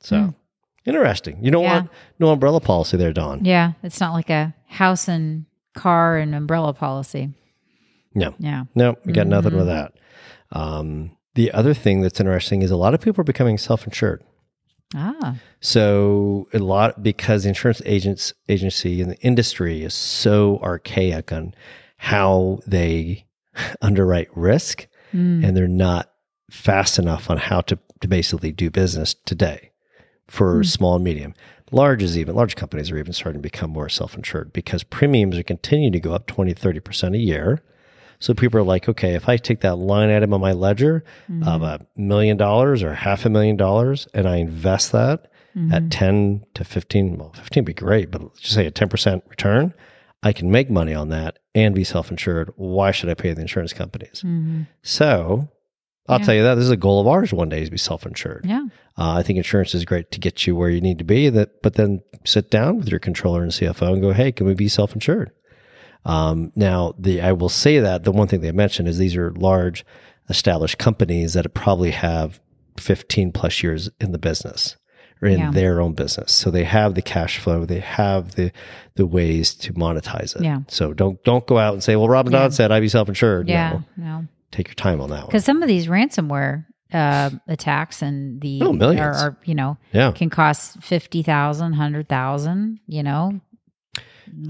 So 0.00 0.16
Hmm. 0.20 0.30
interesting. 0.84 1.42
You 1.42 1.50
don't 1.50 1.62
Yeah. 1.62 1.72
want 1.78 1.90
no 2.20 2.28
umbrella 2.28 2.60
policy 2.60 2.96
there, 2.98 3.12
Dawn. 3.12 3.44
Yeah. 3.44 3.72
It's 3.82 4.00
not 4.00 4.12
like 4.12 4.28
a 4.30 4.54
house 4.66 5.08
and 5.08 5.46
car 5.74 6.18
and 6.18 6.34
umbrella 6.34 6.74
policy. 6.74 7.30
No, 8.14 8.34
Yeah. 8.38 8.64
no, 8.74 8.96
we 9.06 9.12
got 9.12 9.26
nothing 9.26 9.52
Mhm. 9.52 9.56
with 9.56 9.66
that. 9.66 9.92
Um, 10.52 11.12
the 11.34 11.50
other 11.52 11.74
thing 11.74 12.02
that's 12.02 12.20
interesting 12.20 12.62
is 12.62 12.70
a 12.70 12.76
lot 12.76 12.94
of 12.94 13.00
people 13.00 13.22
are 13.22 13.24
becoming 13.24 13.58
self-insured. 13.58 14.22
Ah. 14.94 15.36
So 15.60 16.48
a 16.52 16.58
lot 16.58 17.02
because 17.02 17.42
the 17.42 17.48
insurance 17.48 17.82
agents 17.84 18.32
agency 18.48 19.00
and 19.00 19.10
the 19.10 19.18
industry 19.20 19.82
is 19.82 19.94
so 19.94 20.58
archaic 20.62 21.32
on 21.32 21.54
how 21.96 22.60
they 22.66 23.24
underwrite 23.82 24.28
risk 24.36 24.86
Mm. 25.14 25.44
and 25.46 25.56
they're 25.56 25.68
not 25.68 26.10
fast 26.50 26.98
enough 26.98 27.30
on 27.30 27.36
how 27.36 27.60
to, 27.60 27.78
to 28.00 28.08
basically 28.08 28.50
do 28.50 28.68
business 28.68 29.14
today 29.26 29.70
for 30.26 30.64
small 30.64 30.96
and 30.96 31.04
medium. 31.04 31.34
Large 31.70 32.02
is 32.02 32.18
even 32.18 32.34
large 32.34 32.56
companies 32.56 32.90
are 32.90 32.98
even 32.98 33.12
starting 33.12 33.40
to 33.40 33.48
become 33.48 33.70
more 33.70 33.88
self-insured 33.88 34.52
because 34.52 34.82
premiums 34.82 35.38
are 35.38 35.44
continuing 35.44 35.92
to 35.92 36.00
go 36.00 36.12
up 36.14 36.26
20, 36.26 36.52
30% 36.54 37.14
a 37.14 37.18
year. 37.18 37.62
So 38.20 38.34
people 38.34 38.58
are 38.60 38.64
like, 38.64 38.88
okay, 38.88 39.14
if 39.14 39.28
I 39.28 39.36
take 39.36 39.60
that 39.60 39.76
line 39.76 40.10
item 40.10 40.32
on 40.34 40.40
my 40.40 40.52
ledger 40.52 41.04
of 41.46 41.62
a 41.62 41.86
million 41.96 42.36
dollars 42.36 42.82
or 42.82 42.94
half 42.94 43.24
a 43.24 43.28
million 43.30 43.56
dollars 43.56 44.06
and 44.14 44.28
I 44.28 44.36
invest 44.36 44.92
that 44.92 45.30
at 45.72 45.90
10 45.90 46.44
to 46.54 46.64
15, 46.64 47.16
well, 47.18 47.32
15 47.34 47.62
would 47.62 47.66
be 47.66 47.74
great, 47.74 48.10
but 48.10 48.22
let's 48.22 48.40
just 48.40 48.54
say 48.54 48.66
a 48.66 48.70
10% 48.72 49.22
return, 49.30 49.72
I 50.22 50.32
can 50.32 50.50
make 50.50 50.68
money 50.70 50.94
on 50.94 51.10
that 51.10 51.38
and 51.54 51.74
be 51.74 51.84
self 51.84 52.10
insured. 52.10 52.50
Why 52.56 52.90
should 52.90 53.08
I 53.10 53.14
pay 53.14 53.32
the 53.34 53.42
insurance 53.42 53.72
companies? 53.72 54.22
Mhm. 54.24 54.66
So 54.82 55.48
I'll 56.08 56.18
Yeah. 56.18 56.24
tell 56.26 56.34
you 56.34 56.42
that 56.42 56.56
this 56.56 56.64
is 56.64 56.70
a 56.70 56.76
goal 56.76 57.00
of 57.00 57.06
ours 57.06 57.32
one 57.32 57.48
day 57.48 57.60
is 57.62 57.68
to 57.68 57.72
be 57.72 57.78
self 57.78 58.04
insured. 58.04 58.44
Yeah. 58.48 58.64
Uh, 58.98 59.12
I 59.12 59.22
think 59.22 59.36
insurance 59.36 59.74
is 59.74 59.84
great 59.84 60.10
to 60.12 60.20
get 60.20 60.46
you 60.46 60.54
where 60.56 60.68
you 60.70 60.80
need 60.80 60.98
to 60.98 61.04
be. 61.04 61.28
That, 61.30 61.62
but 61.62 61.74
then 61.74 62.00
sit 62.24 62.50
down 62.50 62.78
with 62.78 62.88
your 62.88 62.98
controller 63.00 63.42
and 63.42 63.52
CFO 63.52 63.92
and 63.92 64.02
go, 64.02 64.12
"Hey, 64.12 64.32
can 64.32 64.46
we 64.46 64.54
be 64.54 64.68
self-insured?" 64.68 65.30
Um, 66.04 66.52
now, 66.54 66.94
the 66.98 67.20
I 67.22 67.32
will 67.32 67.48
say 67.48 67.78
that 67.80 68.04
the 68.04 68.12
one 68.12 68.28
thing 68.28 68.40
they 68.40 68.52
mentioned 68.52 68.88
is 68.88 68.98
these 68.98 69.16
are 69.16 69.32
large, 69.32 69.84
established 70.28 70.78
companies 70.78 71.32
that 71.34 71.52
probably 71.54 71.90
have 71.92 72.40
15 72.78 73.32
plus 73.32 73.62
years 73.62 73.90
in 74.00 74.12
the 74.12 74.18
business 74.18 74.76
or 75.22 75.28
in 75.28 75.38
Yeah. 75.38 75.50
their 75.52 75.80
own 75.80 75.94
business, 75.94 76.32
so 76.32 76.50
they 76.50 76.64
have 76.64 76.94
the 76.94 77.02
cash 77.02 77.38
flow, 77.38 77.64
they 77.64 77.80
have 77.80 78.34
the 78.34 78.50
the 78.96 79.06
ways 79.06 79.54
to 79.54 79.72
monetize 79.74 80.36
it. 80.36 80.42
Yeah. 80.42 80.60
So 80.68 80.92
don't 80.92 81.22
don't 81.24 81.46
go 81.46 81.56
out 81.58 81.72
and 81.74 81.82
say, 81.82 81.96
"Well, 81.96 82.08
Robin 82.08 82.32
Yeah. 82.32 82.40
Dodd 82.40 82.54
said 82.54 82.70
I'd 82.72 82.80
be 82.80 82.88
self-insured." 82.88 83.48
Yeah. 83.48 83.80
No, 83.96 84.04
No. 84.04 84.24
take 84.50 84.68
your 84.68 84.74
time 84.74 85.00
on 85.00 85.10
that 85.10 85.18
one. 85.20 85.26
Because 85.26 85.44
some 85.44 85.62
of 85.62 85.68
these 85.68 85.86
ransomware 85.86 86.66
uh, 86.92 87.30
attacks 87.48 88.02
and 88.02 88.40
the 88.40 88.60
Oh, 88.62 88.72
millions. 88.72 89.00
Are, 89.00 89.12
are 89.30 89.36
you 89.44 89.54
know 89.54 89.78
Yeah. 89.92 90.10
can 90.12 90.30
cost 90.30 90.82
fifty 90.82 91.22
thousand, 91.22 91.72
hundred 91.74 92.08
thousand. 92.08 92.78
You 92.86 93.02
know, 93.04 93.40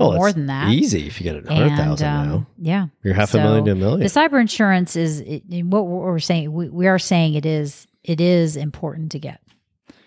Oh, 0.00 0.14
more 0.14 0.32
than 0.32 0.46
that. 0.46 0.68
Easy 0.70 1.06
if 1.06 1.20
you 1.20 1.24
get 1.24 1.36
it 1.36 1.46
a 1.48 1.52
hundred 1.54 1.66
And 1.68 1.76
thousand 1.76 2.08
um, 2.08 2.28
now. 2.28 2.46
yeah, 2.58 2.86
You're 3.02 3.14
half 3.14 3.34
a 3.34 3.38
million 3.38 3.64
to 3.66 3.72
a 3.72 3.74
million. 3.74 4.00
The 4.00 4.06
cyber 4.06 4.40
insurance 4.40 4.96
is 4.96 5.20
it, 5.20 5.42
what 5.64 5.86
we're 5.86 6.18
saying. 6.18 6.52
We, 6.52 6.68
we 6.68 6.86
are 6.86 6.98
saying 6.98 7.34
it 7.34 7.46
is 7.46 7.86
it 8.02 8.20
is 8.20 8.56
important 8.56 9.12
to 9.12 9.18
get. 9.18 9.40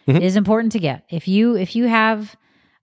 Mhm. 0.08 0.18
It 0.18 0.24
is 0.24 0.36
important 0.36 0.72
to 0.74 0.80
get. 0.80 1.04
If 1.10 1.28
you 1.28 1.56
if 1.56 1.76
you 1.76 1.86
have 1.88 2.36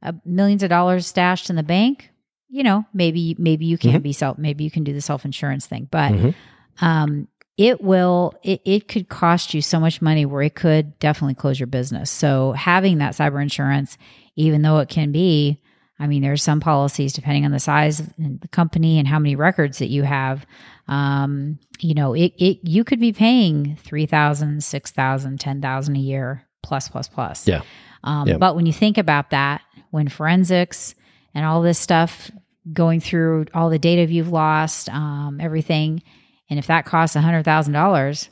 uh, 0.02 0.12
millions 0.24 0.62
of 0.62 0.68
dollars 0.68 1.06
stashed 1.06 1.48
in 1.50 1.56
the 1.56 1.62
bank, 1.62 2.10
you 2.48 2.62
know 2.62 2.84
maybe 2.92 3.34
maybe 3.38 3.64
you 3.66 3.78
can 3.78 4.00
be 4.02 4.12
self 4.12 4.38
maybe 4.38 4.64
you 4.64 4.70
can 4.70 4.84
do 4.84 4.92
the 4.92 5.00
self 5.00 5.24
insurance 5.24 5.66
thing, 5.66 5.88
but 5.90 6.12
Mhm. 6.12 6.34
um, 6.80 7.28
it 7.56 7.80
will 7.80 8.34
it, 8.42 8.60
it 8.64 8.88
could 8.88 9.08
cost 9.08 9.54
you 9.54 9.62
so 9.62 9.78
much 9.80 10.02
money 10.02 10.26
where 10.26 10.42
it 10.42 10.54
could 10.54 10.98
definitely 10.98 11.34
close 11.34 11.58
your 11.58 11.66
business. 11.68 12.10
So 12.10 12.52
having 12.52 12.98
that 12.98 13.14
cyber 13.14 13.40
insurance, 13.40 13.96
even 14.36 14.62
though 14.62 14.78
it 14.78 14.88
can 14.88 15.12
be 15.12 15.60
I 15.98 16.06
mean, 16.06 16.22
there's 16.22 16.42
some 16.42 16.60
policies 16.60 17.12
depending 17.12 17.44
on 17.44 17.52
the 17.52 17.60
size 17.60 18.00
of 18.00 18.08
the 18.16 18.48
company 18.48 18.98
and 18.98 19.06
how 19.06 19.18
many 19.18 19.36
records 19.36 19.78
that 19.78 19.88
you 19.88 20.02
have. 20.02 20.44
Um, 20.88 21.58
you 21.78 21.94
know, 21.94 22.14
it, 22.14 22.32
it 22.36 22.58
you 22.62 22.84
could 22.84 23.00
be 23.00 23.12
paying 23.12 23.76
three 23.76 24.06
thousand, 24.06 24.64
six 24.64 24.90
thousand, 24.90 25.40
ten 25.40 25.60
thousand 25.62 25.96
a 25.96 26.00
year 26.00 26.46
plus 26.62 26.88
plus 26.88 27.08
plus. 27.08 27.46
Yeah. 27.46 27.62
Um, 28.02 28.28
Yeah. 28.28 28.38
But 28.38 28.56
when 28.56 28.66
you 28.66 28.72
think 28.72 28.98
about 28.98 29.30
that, 29.30 29.62
when 29.90 30.08
forensics 30.08 30.94
and 31.32 31.44
all 31.46 31.62
this 31.62 31.78
stuff 31.78 32.30
going 32.72 33.00
through 33.00 33.46
all 33.54 33.70
the 33.70 33.78
data 33.78 34.10
you've 34.12 34.32
lost, 34.32 34.88
um, 34.88 35.38
everything, 35.40 36.02
and 36.50 36.58
if 36.58 36.66
that 36.66 36.84
costs 36.86 37.14
a 37.16 37.20
hundred 37.20 37.44
thousand 37.44 37.72
dollars, 37.72 38.30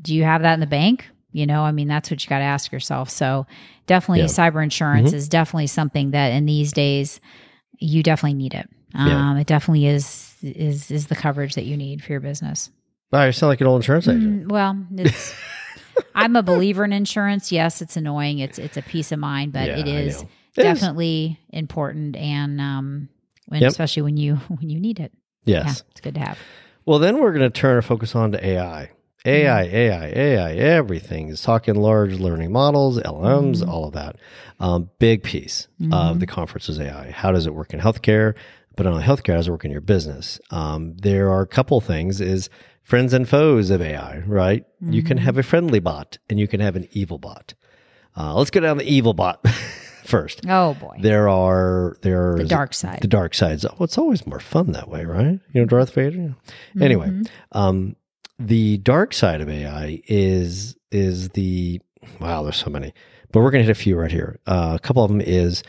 do 0.00 0.14
you 0.14 0.22
have 0.24 0.42
that 0.42 0.54
in 0.54 0.60
the 0.60 0.66
bank? 0.66 1.08
You 1.34 1.46
know, 1.46 1.62
I 1.62 1.72
mean, 1.72 1.88
that's 1.88 2.10
what 2.10 2.22
you 2.24 2.28
got 2.30 2.38
to 2.38 2.44
ask 2.44 2.70
yourself. 2.72 3.10
So 3.10 3.46
definitely 3.86 4.20
Yeah. 4.20 4.26
cyber 4.26 4.62
insurance 4.62 5.08
Mm-hmm. 5.08 5.16
is 5.16 5.28
definitely 5.28 5.66
something 5.66 6.12
that 6.12 6.28
in 6.28 6.46
these 6.46 6.72
days 6.72 7.20
you 7.80 8.02
definitely 8.04 8.34
need 8.38 8.54
it. 8.54 8.68
Um, 8.94 9.08
Yeah. 9.08 9.40
it 9.40 9.46
definitely 9.48 9.86
is, 9.86 10.36
is, 10.42 10.90
is 10.92 11.08
the 11.08 11.16
coverage 11.16 11.56
that 11.56 11.64
you 11.64 11.76
need 11.76 12.02
for 12.04 12.12
your 12.12 12.20
business. 12.20 12.70
Oh, 13.12 13.24
you 13.26 13.32
sound 13.32 13.48
like 13.50 13.60
an 13.60 13.66
old 13.66 13.80
insurance 13.82 14.06
agent. 14.08 14.46
Mm, 14.46 14.50
well, 14.52 14.76
it's, 14.96 15.34
I'm 16.14 16.36
a 16.36 16.42
believer 16.44 16.84
in 16.84 16.92
insurance. 16.92 17.50
Yes, 17.50 17.82
it's 17.82 17.96
annoying. 17.96 18.38
It's, 18.38 18.58
it's 18.60 18.76
a 18.76 18.82
peace 18.82 19.10
of 19.10 19.18
mind, 19.18 19.52
but 19.52 19.66
Yeah, 19.66 19.78
it 19.78 19.88
is. 19.88 20.22
It 20.22 20.28
is. 20.66 20.78
definitely 20.80 21.40
important. 21.50 22.14
And, 22.14 22.60
um, 22.60 23.08
when, 23.48 23.60
Yep. 23.62 23.70
especially 23.72 24.02
when 24.02 24.16
you, 24.16 24.36
when 24.48 24.70
you 24.70 24.78
need 24.78 25.00
it. 25.00 25.12
Yeah. 25.44 25.64
Yes. 25.66 25.82
It's 25.90 26.00
good 26.00 26.14
to 26.14 26.20
have. 26.20 26.38
Well, 26.86 27.00
then 27.00 27.18
we're 27.18 27.32
going 27.32 27.42
to 27.42 27.50
turn 27.50 27.74
our 27.74 27.82
focus 27.82 28.14
on 28.14 28.30
to 28.32 28.46
AI. 28.46 28.90
AI, 29.24 29.62
AI, 29.62 30.06
AI, 30.08 30.52
everything 30.54 31.28
is 31.28 31.40
talking 31.40 31.74
large 31.76 32.14
learning 32.14 32.52
models, 32.52 32.98
LMs, 32.98 33.60
Mm-hmm. 33.60 33.70
all 33.70 33.86
of 33.86 33.94
that. 33.94 34.16
Um, 34.60 34.90
big 34.98 35.22
piece 35.22 35.68
of 35.92 36.20
the 36.20 36.26
conference 36.26 36.68
is 36.68 36.78
AI. 36.78 37.10
How 37.10 37.32
does 37.32 37.46
it 37.46 37.54
work 37.54 37.72
in 37.74 37.80
healthcare? 37.80 38.34
But 38.76 38.86
only 38.86 39.02
healthcare, 39.04 39.30
how 39.30 39.36
does 39.36 39.48
it 39.48 39.50
work 39.52 39.64
in 39.64 39.70
your 39.70 39.80
business? 39.80 40.40
Um, 40.50 40.96
there 40.96 41.30
are 41.30 41.40
a 41.42 41.46
couple 41.46 41.80
things 41.80 42.20
is 42.20 42.50
friends 42.82 43.12
and 43.14 43.28
foes 43.28 43.70
of 43.70 43.80
AI, 43.80 44.18
right? 44.26 44.64
You 44.80 45.02
can 45.02 45.16
Mm-hmm. 45.16 45.24
have 45.26 45.38
a 45.38 45.42
friendly 45.42 45.80
bot 45.80 46.18
and 46.28 46.38
you 46.40 46.46
can 46.48 46.60
have 46.60 46.76
an 46.76 46.86
evil 46.92 47.18
bot. 47.18 47.54
Uh, 48.16 48.34
let's 48.34 48.50
go 48.50 48.60
down 48.60 48.76
the 48.78 48.88
evil 48.92 49.14
bot 49.14 49.46
first. 50.04 50.42
Oh 50.48 50.74
boy. 50.74 50.96
There 51.00 51.28
are 51.28 51.96
there 52.02 52.34
are 52.34 52.38
the 52.38 52.44
dark 52.44 52.74
side. 52.74 52.98
the 53.00 53.08
dark 53.08 53.34
sides. 53.34 53.64
Oh, 53.64 53.84
it's 53.84 53.96
always 53.98 54.26
more 54.26 54.40
fun 54.40 54.72
that 54.72 54.88
way, 54.88 55.04
right? 55.04 55.40
You 55.52 55.60
know, 55.60 55.64
Darth 55.66 55.94
Vader. 55.94 56.34
Yeah. 56.74 56.84
Anyway, 56.84 57.08
Mm-hmm. 57.08 57.58
um, 57.58 57.96
the 58.38 58.78
dark 58.78 59.12
side 59.12 59.40
of 59.40 59.48
AI 59.48 60.02
is 60.06 60.76
is 60.90 61.30
the 61.30 61.80
wow. 62.20 62.42
There's 62.42 62.56
so 62.56 62.70
many, 62.70 62.92
but 63.32 63.40
we're 63.40 63.50
gonna 63.50 63.64
hit 63.64 63.70
a 63.70 63.74
few 63.74 63.96
right 63.96 64.10
here. 64.10 64.38
Uh, 64.46 64.72
a 64.74 64.78
couple 64.78 65.04
of 65.04 65.10
them 65.10 65.20
is 65.20 65.62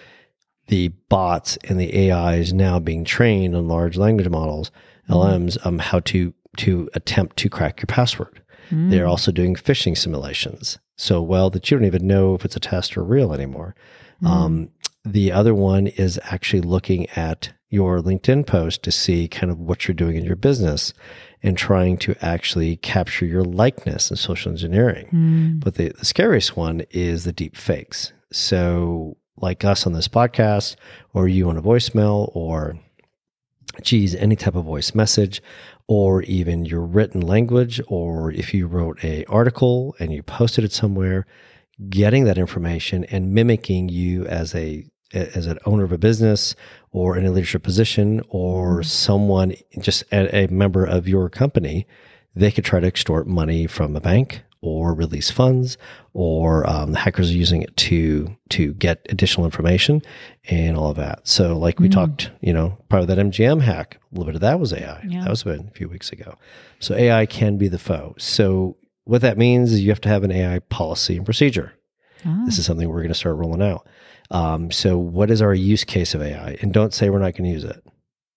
the 0.67 0.89
bots 1.09 1.57
and 1.69 1.79
the 1.79 2.11
AIs 2.11 2.53
now 2.53 2.79
being 2.79 3.05
trained 3.05 3.55
on 3.55 3.67
large 3.67 3.97
language 3.97 4.29
models, 4.29 4.71
LMs, 5.09 5.63
um, 5.65 5.79
how 5.79 5.99
to 6.01 6.33
to 6.57 6.89
attempt 6.93 7.37
to 7.37 7.49
crack 7.49 7.79
your 7.79 7.87
password. 7.87 8.41
Mm. 8.71 8.89
They're 8.89 9.07
also 9.07 9.31
doing 9.31 9.55
phishing 9.55 9.97
simulations 9.97 10.79
so 10.97 11.21
well 11.21 11.49
that 11.49 11.69
you 11.69 11.77
don't 11.77 11.85
even 11.85 12.07
know 12.07 12.33
if 12.33 12.45
it's 12.45 12.55
a 12.55 12.59
test 12.59 12.97
or 12.97 13.03
real 13.03 13.33
anymore. 13.33 13.75
Mm. 14.23 14.27
Um, 14.27 14.69
the 15.03 15.31
other 15.31 15.53
one 15.53 15.87
is 15.87 16.19
actually 16.23 16.61
looking 16.61 17.07
at 17.11 17.51
your 17.75 17.99
LinkedIn 17.99 18.47
post 18.47 18.81
to 18.83 18.91
see 18.91 19.27
kind 19.27 19.51
of 19.51 19.59
what 19.59 19.87
you're 19.87 19.93
doing 19.93 20.15
in 20.15 20.23
your 20.23 20.37
business 20.37 20.93
and 21.43 21.57
trying 21.57 21.97
to 21.97 22.15
actually 22.21 22.77
capture 22.77 23.25
your 23.25 23.43
likeness 23.43 24.09
in 24.09 24.15
social 24.17 24.51
engineering. 24.51 25.07
Mm. 25.13 25.63
But 25.63 25.75
the, 25.75 25.89
the 25.89 26.05
scariest 26.05 26.57
one 26.57 26.83
is 26.89 27.25
the 27.25 27.33
deep 27.33 27.55
fakes. 27.55 28.13
So, 28.31 29.17
like 29.37 29.65
us 29.65 29.85
on 29.85 29.91
this 29.91 30.07
podcast, 30.07 30.77
or 31.13 31.27
you 31.27 31.49
on 31.49 31.57
a 31.57 31.61
voicemail, 31.61 32.31
or 32.33 32.79
geez, 33.81 34.15
any 34.15 34.37
type 34.37 34.55
of 34.55 34.63
voice 34.63 34.95
message, 34.95 35.41
or 35.87 36.23
even 36.23 36.65
your 36.65 36.81
written 36.81 37.19
language, 37.21 37.81
or 37.87 38.31
if 38.31 38.53
you 38.53 38.65
wrote 38.65 39.03
a 39.03 39.25
article 39.25 39.93
and 39.99 40.13
you 40.13 40.23
posted 40.23 40.63
it 40.63 40.71
somewhere, 40.71 41.27
getting 41.89 42.23
that 42.23 42.37
information 42.37 43.03
and 43.05 43.33
mimicking 43.33 43.89
you 43.89 44.25
as 44.25 44.55
a 44.55 44.85
as 45.15 45.47
an 45.47 45.57
owner 45.65 45.83
of 45.83 45.91
a 45.91 45.97
business 45.97 46.55
or 46.91 47.17
in 47.17 47.25
a 47.25 47.31
leadership 47.31 47.63
position 47.63 48.21
or 48.29 48.75
mm-hmm. 48.75 48.83
someone 48.83 49.53
just 49.79 50.03
a, 50.11 50.45
a, 50.45 50.47
member 50.47 50.85
of 50.85 51.07
your 51.07 51.29
company, 51.29 51.87
they 52.35 52.51
could 52.51 52.65
try 52.65 52.79
to 52.79 52.87
extort 52.87 53.27
money 53.27 53.67
from 53.67 53.95
a 53.95 54.01
bank 54.01 54.43
or 54.61 54.95
release 54.95 55.29
funds, 55.29 55.77
or 56.13 56.67
um, 56.67 56.91
the 56.91 56.97
hackers 56.97 57.29
are 57.29 57.35
using 57.35 57.61
it 57.61 57.75
to 57.77 58.35
to 58.49 58.73
get 58.73 59.05
additional 59.09 59.45
information 59.45 60.01
and 60.45 60.75
all 60.75 60.89
of 60.89 60.97
that. 60.97 61.27
So, 61.27 61.57
like 61.57 61.79
we 61.79 61.87
mm. 61.87 61.91
talked, 61.91 62.31
you 62.41 62.51
know, 62.51 62.77
part 62.89 63.01
of 63.01 63.07
that 63.07 63.19
MGM 63.19 63.61
hack, 63.61 63.99
a 64.11 64.15
little 64.15 64.25
bit 64.25 64.35
of 64.35 64.41
that 64.41 64.59
was 64.59 64.73
AI. 64.73 65.05
Yeah. 65.07 65.21
That 65.21 65.29
was 65.29 65.43
been 65.43 65.67
a 65.67 65.71
few 65.71 65.87
weeks 65.87 66.11
ago. 66.11 66.35
So 66.79 66.95
AI 66.95 67.25
can 67.25 67.57
be 67.57 67.67
the 67.67 67.77
foe. 67.77 68.15
So 68.17 68.77
what 69.05 69.21
that 69.21 69.37
means 69.37 69.71
is 69.71 69.81
you 69.81 69.89
have 69.89 70.01
to 70.01 70.09
have 70.09 70.23
an 70.23 70.31
AI 70.31 70.59
policy 70.59 71.15
and 71.15 71.25
procedure. 71.25 71.73
Ah. 72.25 72.43
This 72.45 72.57
is 72.57 72.65
something 72.65 72.89
we're 72.89 72.97
going 72.97 73.09
to 73.09 73.13
start 73.13 73.37
rolling 73.37 73.61
out. 73.61 73.87
Um, 74.31 74.71
so, 74.71 74.97
what 74.97 75.29
is 75.29 75.41
our 75.41 75.53
use 75.53 75.83
case 75.83 76.15
of 76.15 76.21
AI? 76.21 76.57
And 76.61 76.73
don't 76.73 76.93
say 76.93 77.09
we're 77.09 77.19
not 77.19 77.33
going 77.33 77.45
to 77.45 77.49
use 77.49 77.63
it. 77.63 77.83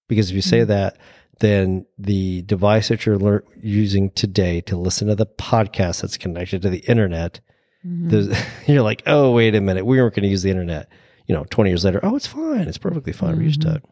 Because 0.09 0.31
if 0.31 0.37
you 0.37 0.43
say 0.43 0.61
mm-hmm. 0.61 0.69
that, 0.69 0.99
then 1.41 1.87
the 1.99 2.43
device 2.43 2.89
that 2.89 3.07
you're 3.07 3.45
using 3.61 4.11
today 4.11 4.61
to 4.63 4.77
listen 4.77 5.09
to 5.09 5.15
the 5.15 5.27
podcast 5.27 6.03
that's 6.03 6.17
connected 6.17 6.63
to 6.63 6.71
the 6.71 6.79
internet, 6.79 7.41
mm-hmm. 7.87 8.33
you're 8.71 8.83
like, 8.83 9.03
oh, 9.07 9.33
wait 9.33 9.55
a 9.55 9.61
minute, 9.61 9.87
we 9.87 10.01
weren't 10.01 10.15
going 10.15 10.25
to 10.25 10.29
use 10.29 10.43
the 10.43 10.51
internet. 10.51 10.89
You 11.27 11.35
know, 11.35 11.45
20 11.51 11.71
years 11.71 11.85
later, 11.85 12.01
oh, 12.03 12.17
it's 12.17 12.27
fine. 12.27 12.63
It's 12.63 12.79
perfectly 12.79 13.13
fine. 13.13 13.31
Mm-hmm. 13.31 13.39
We're 13.39 13.45
used 13.45 13.63
to 13.63 13.75
it. 13.77 13.85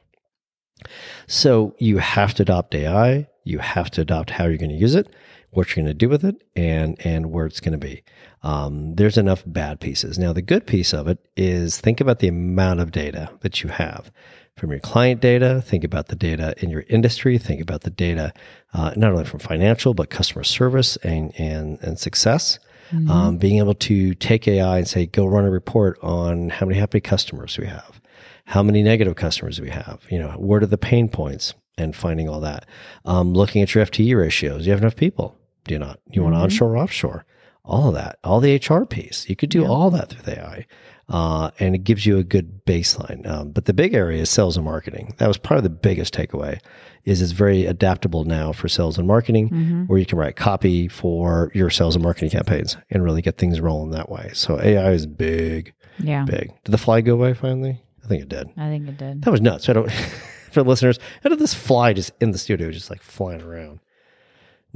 So 1.27 1.75
you 1.79 1.99
have 1.99 2.35
to 2.35 2.43
adopt 2.43 2.75
AI. 2.75 3.29
You 3.45 3.59
have 3.59 3.91
to 3.93 4.01
adopt 4.01 4.31
how 4.31 4.47
you're 4.47 4.59
going 4.59 4.71
to 4.71 4.77
use 4.77 4.95
it, 4.95 5.15
what 5.57 5.75
you're 5.75 5.83
going 5.83 5.87
to 5.87 5.95
do 5.95 6.09
with 6.09 6.25
it, 6.25 6.43
and 6.55 6.97
and 7.05 7.33
where 7.33 7.47
it's 7.47 7.61
going 7.61 7.73
to 7.73 7.79
be 7.79 8.03
um, 8.47 8.95
there's 8.95 9.19
enough 9.19 9.43
bad 9.45 9.81
pieces. 9.81 10.21
Now, 10.21 10.33
the 10.33 10.41
good 10.41 10.69
piece 10.69 10.95
of 10.95 11.09
it 11.09 11.19
is 11.37 11.81
think 11.81 12.01
about 12.01 12.21
the 12.21 12.29
amount 12.29 12.79
of 12.79 12.93
data 12.93 13.29
that 13.41 13.65
you 13.65 13.71
have 13.71 14.13
from 14.57 14.71
your 14.71 14.79
client 14.79 15.21
data. 15.21 15.61
Think 15.67 15.83
about 15.83 16.07
the 16.07 16.15
data 16.15 16.55
in 16.59 16.71
your 16.71 16.85
industry. 16.89 17.39
Think 17.39 17.61
about 17.61 17.81
the 17.81 17.91
data 17.91 18.33
uh, 18.73 18.93
not 18.97 19.11
only 19.11 19.25
from 19.25 19.41
financial 19.41 19.95
but 19.95 20.11
customer 20.11 20.45
service 20.45 20.97
and 20.99 21.33
and 21.41 21.81
and 21.83 21.99
success. 21.99 22.61
Mm-hmm. 22.93 23.11
Um, 23.11 23.37
being 23.39 23.59
able 23.59 23.75
to 23.75 24.15
take 24.15 24.47
AI 24.47 24.79
and 24.79 24.87
say, 24.87 25.07
go 25.07 25.27
run 25.27 25.45
a 25.45 25.51
report 25.51 25.99
on 26.03 26.51
how 26.51 26.67
many 26.67 26.79
happy 26.79 27.01
customers 27.01 27.59
we 27.59 27.67
have, 27.67 28.01
how 28.45 28.63
many 28.63 28.85
negative 28.85 29.17
customers 29.17 29.61
we 29.61 29.71
have. 29.71 30.03
You 30.09 30.21
know, 30.21 30.31
what 30.37 30.63
are 30.63 30.67
the 30.67 30.79
pain 30.79 31.09
points, 31.09 31.53
and 31.77 31.97
finding 31.97 32.29
all 32.29 32.41
that. 32.43 32.65
Um, 33.05 33.35
looking 33.35 33.61
at 33.61 33.75
your 33.75 33.85
FTE 33.85 34.17
ratios. 34.17 34.63
Do 34.63 34.67
you 34.67 34.71
have 34.71 34.81
enough 34.81 34.95
people? 34.95 35.37
Do 35.67 35.75
you 35.75 35.79
not? 35.79 36.01
You 36.11 36.23
mm-hmm. 36.23 36.33
want 36.33 36.43
onshore 36.43 36.73
or 36.73 36.79
offshore? 36.79 37.27
all 37.67 37.89
of 37.89 37.95
that, 37.95 38.19
all 38.23 38.41
the 38.41 38.57
HR 38.57 38.85
piece. 38.85 39.29
You 39.29 39.37
could 39.37 39.51
do 39.51 39.63
yeah. 39.63 39.69
all 39.69 39.91
that 39.91 40.11
through 40.11 40.23
the 40.23 40.41
AI. 40.41 40.67
Uh, 41.09 41.51
and 41.61 41.75
it 41.75 41.85
gives 41.85 42.05
you 42.05 42.19
a 42.19 42.25
good 42.25 42.65
baseline. 42.65 43.29
Um, 43.29 43.51
but 43.51 43.67
the 43.67 43.73
big 43.73 43.95
area 43.95 44.23
is 44.23 44.31
sales 44.31 44.57
and 44.57 44.65
marketing. 44.65 45.15
That 45.19 45.29
was 45.29 45.39
probably 45.39 45.63
the 45.63 45.71
biggest 45.71 46.13
takeaway. 46.13 46.59
Is 47.05 47.23
it's 47.23 47.31
very 47.31 47.67
adaptable 47.67 48.25
now 48.25 48.53
for 48.53 48.67
sales 48.67 48.99
and 48.99 49.07
marketing, 49.07 49.51
mm-hmm. 49.51 49.85
where 49.85 50.01
you 50.01 50.07
can 50.07 50.19
write 50.19 50.35
copy 50.35 50.89
for 50.89 51.53
your 51.55 51.71
sales 51.71 51.95
and 51.95 52.03
marketing 52.03 52.31
campaigns 52.31 52.77
and 52.91 53.05
really 53.05 53.23
get 53.23 53.39
things 53.39 53.61
rolling 53.61 53.93
that 53.93 54.09
way. 54.09 54.31
So 54.35 54.61
AI 54.61 54.91
is 54.91 55.07
big, 55.07 55.73
yeah, 56.01 56.25
big. 56.25 56.53
Did 56.65 56.73
the 56.73 56.79
fly 56.79 57.01
go 57.03 57.15
away 57.15 57.35
finally? 57.35 57.81
I 58.05 58.09
think 58.09 58.23
it 58.23 58.29
did. 58.29 58.49
I 58.57 58.69
think 58.69 58.89
it 58.89 58.99
did. 58.99 59.23
That 59.23 59.31
was 59.31 59.41
nuts. 59.41 59.69
I 59.69 59.75
don't 59.75 59.91
for 60.51 60.65
listeners. 60.65 60.99
How 61.23 61.31
did 61.31 61.39
this 61.39 61.55
fly 61.55 61.93
just 61.93 62.11
in 62.21 62.33
the 62.33 62.39
studio, 62.39 62.73
just 62.73 62.91
like 62.91 63.03
flying 63.03 63.43
around? 63.43 63.79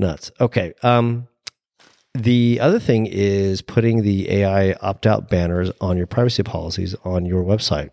Nuts. 0.00 0.32
Okay. 0.40 0.72
Um, 0.82 1.28
the 2.14 2.58
other 2.60 2.80
thing 2.80 3.06
is 3.06 3.62
putting 3.62 4.02
the 4.02 4.30
AI 4.30 4.72
opt 4.80 5.06
out 5.06 5.28
banners 5.28 5.70
on 5.80 5.96
your 5.96 6.06
privacy 6.06 6.42
policies 6.42 6.96
on 7.04 7.24
your 7.24 7.44
website. 7.44 7.90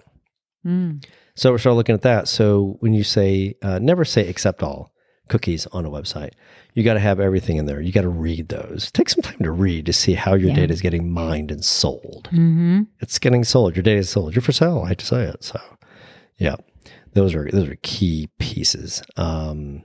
Mm. 0.65 1.06
So 1.36 1.52
we're 1.52 1.60
starting 1.60 1.78
looking 1.78 1.96
at 1.96 2.02
that. 2.02 2.28
So 2.28 2.78
when 2.80 2.93
you 2.93 3.04
say, 3.04 3.56
uh, 3.62 3.78
never 3.80 4.04
say 4.06 4.28
accept 4.28 4.63
all 4.63 4.91
cookies 5.28 5.67
on 5.67 5.86
a 5.86 5.89
website, 5.89 6.32
you 6.74 6.84
got 6.84 6.96
to 6.96 7.00
have 7.00 7.20
everything 7.20 7.58
in 7.58 7.65
there. 7.65 7.80
You 7.82 7.91
got 7.91 8.02
to 8.02 8.10
read 8.10 8.50
those. 8.50 8.89
Take 8.91 9.10
some 9.10 9.22
time 9.22 9.39
to 9.39 9.52
read 9.52 9.86
to 9.86 9.93
see 9.93 10.13
how 10.13 10.34
your 10.34 10.50
yeah. 10.50 10.56
data 10.56 10.74
is 10.74 10.82
getting 10.82 11.12
mined 11.12 11.52
and 11.52 11.63
sold. 11.63 12.30
Mm-hmm. 12.32 12.84
It's 13.02 13.20
getting 13.20 13.43
sold. 13.43 13.76
Your 13.76 13.84
data 13.84 14.00
is 14.00 14.10
sold. 14.10 14.34
You're 14.34 14.41
for 14.41 14.52
sale. 14.52 14.82
I 14.84 14.89
hate 14.89 15.00
to 15.00 15.06
say 15.06 15.24
it. 15.24 15.43
So, 15.43 15.60
yeah, 16.38 16.56
those 17.13 17.36
are 17.36 17.50
those 17.52 17.67
are 17.67 17.78
key 17.84 18.30
pieces. 18.39 19.04
Um, 19.15 19.84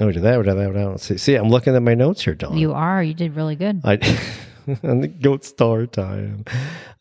Oh, 0.00 0.06
we 0.06 0.12
did 0.12 0.22
that, 0.22 0.42
did 0.42 0.56
that, 0.56 0.68
we 0.68 0.74
do 0.74 0.90
that. 0.92 1.00
See, 1.00 1.18
see, 1.18 1.34
I'm 1.34 1.50
looking 1.50 1.76
at 1.76 1.82
my 1.82 1.94
notes 1.94 2.22
here, 2.22 2.34
Dawn. 2.34 2.56
You 2.56 2.72
are. 2.72 3.02
You 3.02 3.14
did 3.14 3.36
really 3.36 3.56
good. 3.56 3.82
I 3.84 3.96
and 4.82 5.02
the 5.02 5.08
goat 5.08 5.44
star 5.44 5.86
time. 5.86 6.44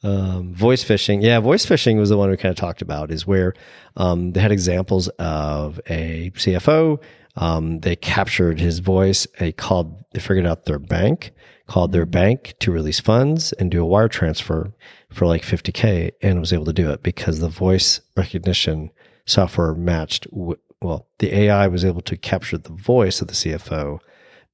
Um, 0.03 0.53
voice 0.53 0.83
phishing. 0.83 1.21
Yeah, 1.21 1.39
voice 1.39 1.65
phishing 1.65 1.97
was 1.97 2.09
the 2.09 2.17
one 2.17 2.29
we 2.29 2.37
kind 2.37 2.51
of 2.51 2.57
talked 2.57 2.81
about, 2.81 3.11
is 3.11 3.25
where 3.27 3.53
um, 3.97 4.31
they 4.31 4.41
had 4.41 4.51
examples 4.51 5.07
of 5.19 5.79
a 5.89 6.31
CFO. 6.35 7.01
Um, 7.37 7.79
they 7.79 7.95
captured 7.95 8.59
his 8.59 8.79
voice. 8.79 9.27
They 9.39 9.51
called, 9.51 10.03
they 10.11 10.19
figured 10.19 10.45
out 10.45 10.65
their 10.65 10.79
bank, 10.79 11.31
called 11.67 11.91
their 11.91 12.05
bank 12.05 12.55
to 12.59 12.71
release 12.71 12.99
funds 12.99 13.53
and 13.53 13.71
do 13.71 13.81
a 13.81 13.85
wire 13.85 14.09
transfer 14.09 14.73
for 15.11 15.25
like 15.27 15.43
50K 15.43 16.11
and 16.21 16.39
was 16.39 16.51
able 16.51 16.65
to 16.65 16.73
do 16.73 16.89
it 16.89 17.03
because 17.03 17.39
the 17.39 17.47
voice 17.47 18.01
recognition 18.17 18.91
software 19.25 19.73
matched 19.73 20.29
w- 20.31 20.57
well, 20.81 21.07
the 21.19 21.33
AI 21.35 21.67
was 21.67 21.85
able 21.85 22.01
to 22.01 22.17
capture 22.17 22.57
the 22.57 22.73
voice 22.73 23.21
of 23.21 23.27
the 23.27 23.33
CFO, 23.33 23.99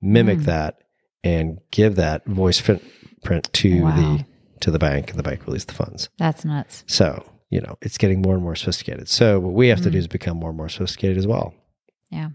mimic 0.01 0.39
mm. 0.39 0.45
that, 0.45 0.81
and 1.23 1.59
give 1.71 1.95
that 1.95 2.25
voice 2.25 2.61
print 2.61 3.53
to 3.53 3.81
wow. 3.81 3.95
the 3.95 4.25
to 4.61 4.71
the 4.71 4.79
bank, 4.79 5.09
and 5.11 5.19
the 5.19 5.23
bank 5.23 5.45
released 5.45 5.67
the 5.67 5.73
funds. 5.73 6.09
That's 6.17 6.43
nuts. 6.43 6.83
So 6.87 7.23
you 7.49 7.61
know, 7.61 7.77
it's 7.81 7.97
getting 7.97 8.21
more 8.21 8.33
and 8.33 8.43
more 8.43 8.55
sophisticated. 8.55 9.07
So 9.07 9.39
what 9.39 9.53
we 9.53 9.69
have 9.69 9.79
mm. 9.79 9.83
to 9.83 9.91
do 9.91 9.97
mm. 9.97 10.01
is 10.01 10.07
become 10.07 10.37
more 10.37 10.49
and 10.49 10.57
more 10.57 10.69
sophisticated 10.69 11.17
as 11.17 11.27
well. 11.27 11.53
Yeah. 12.09 12.29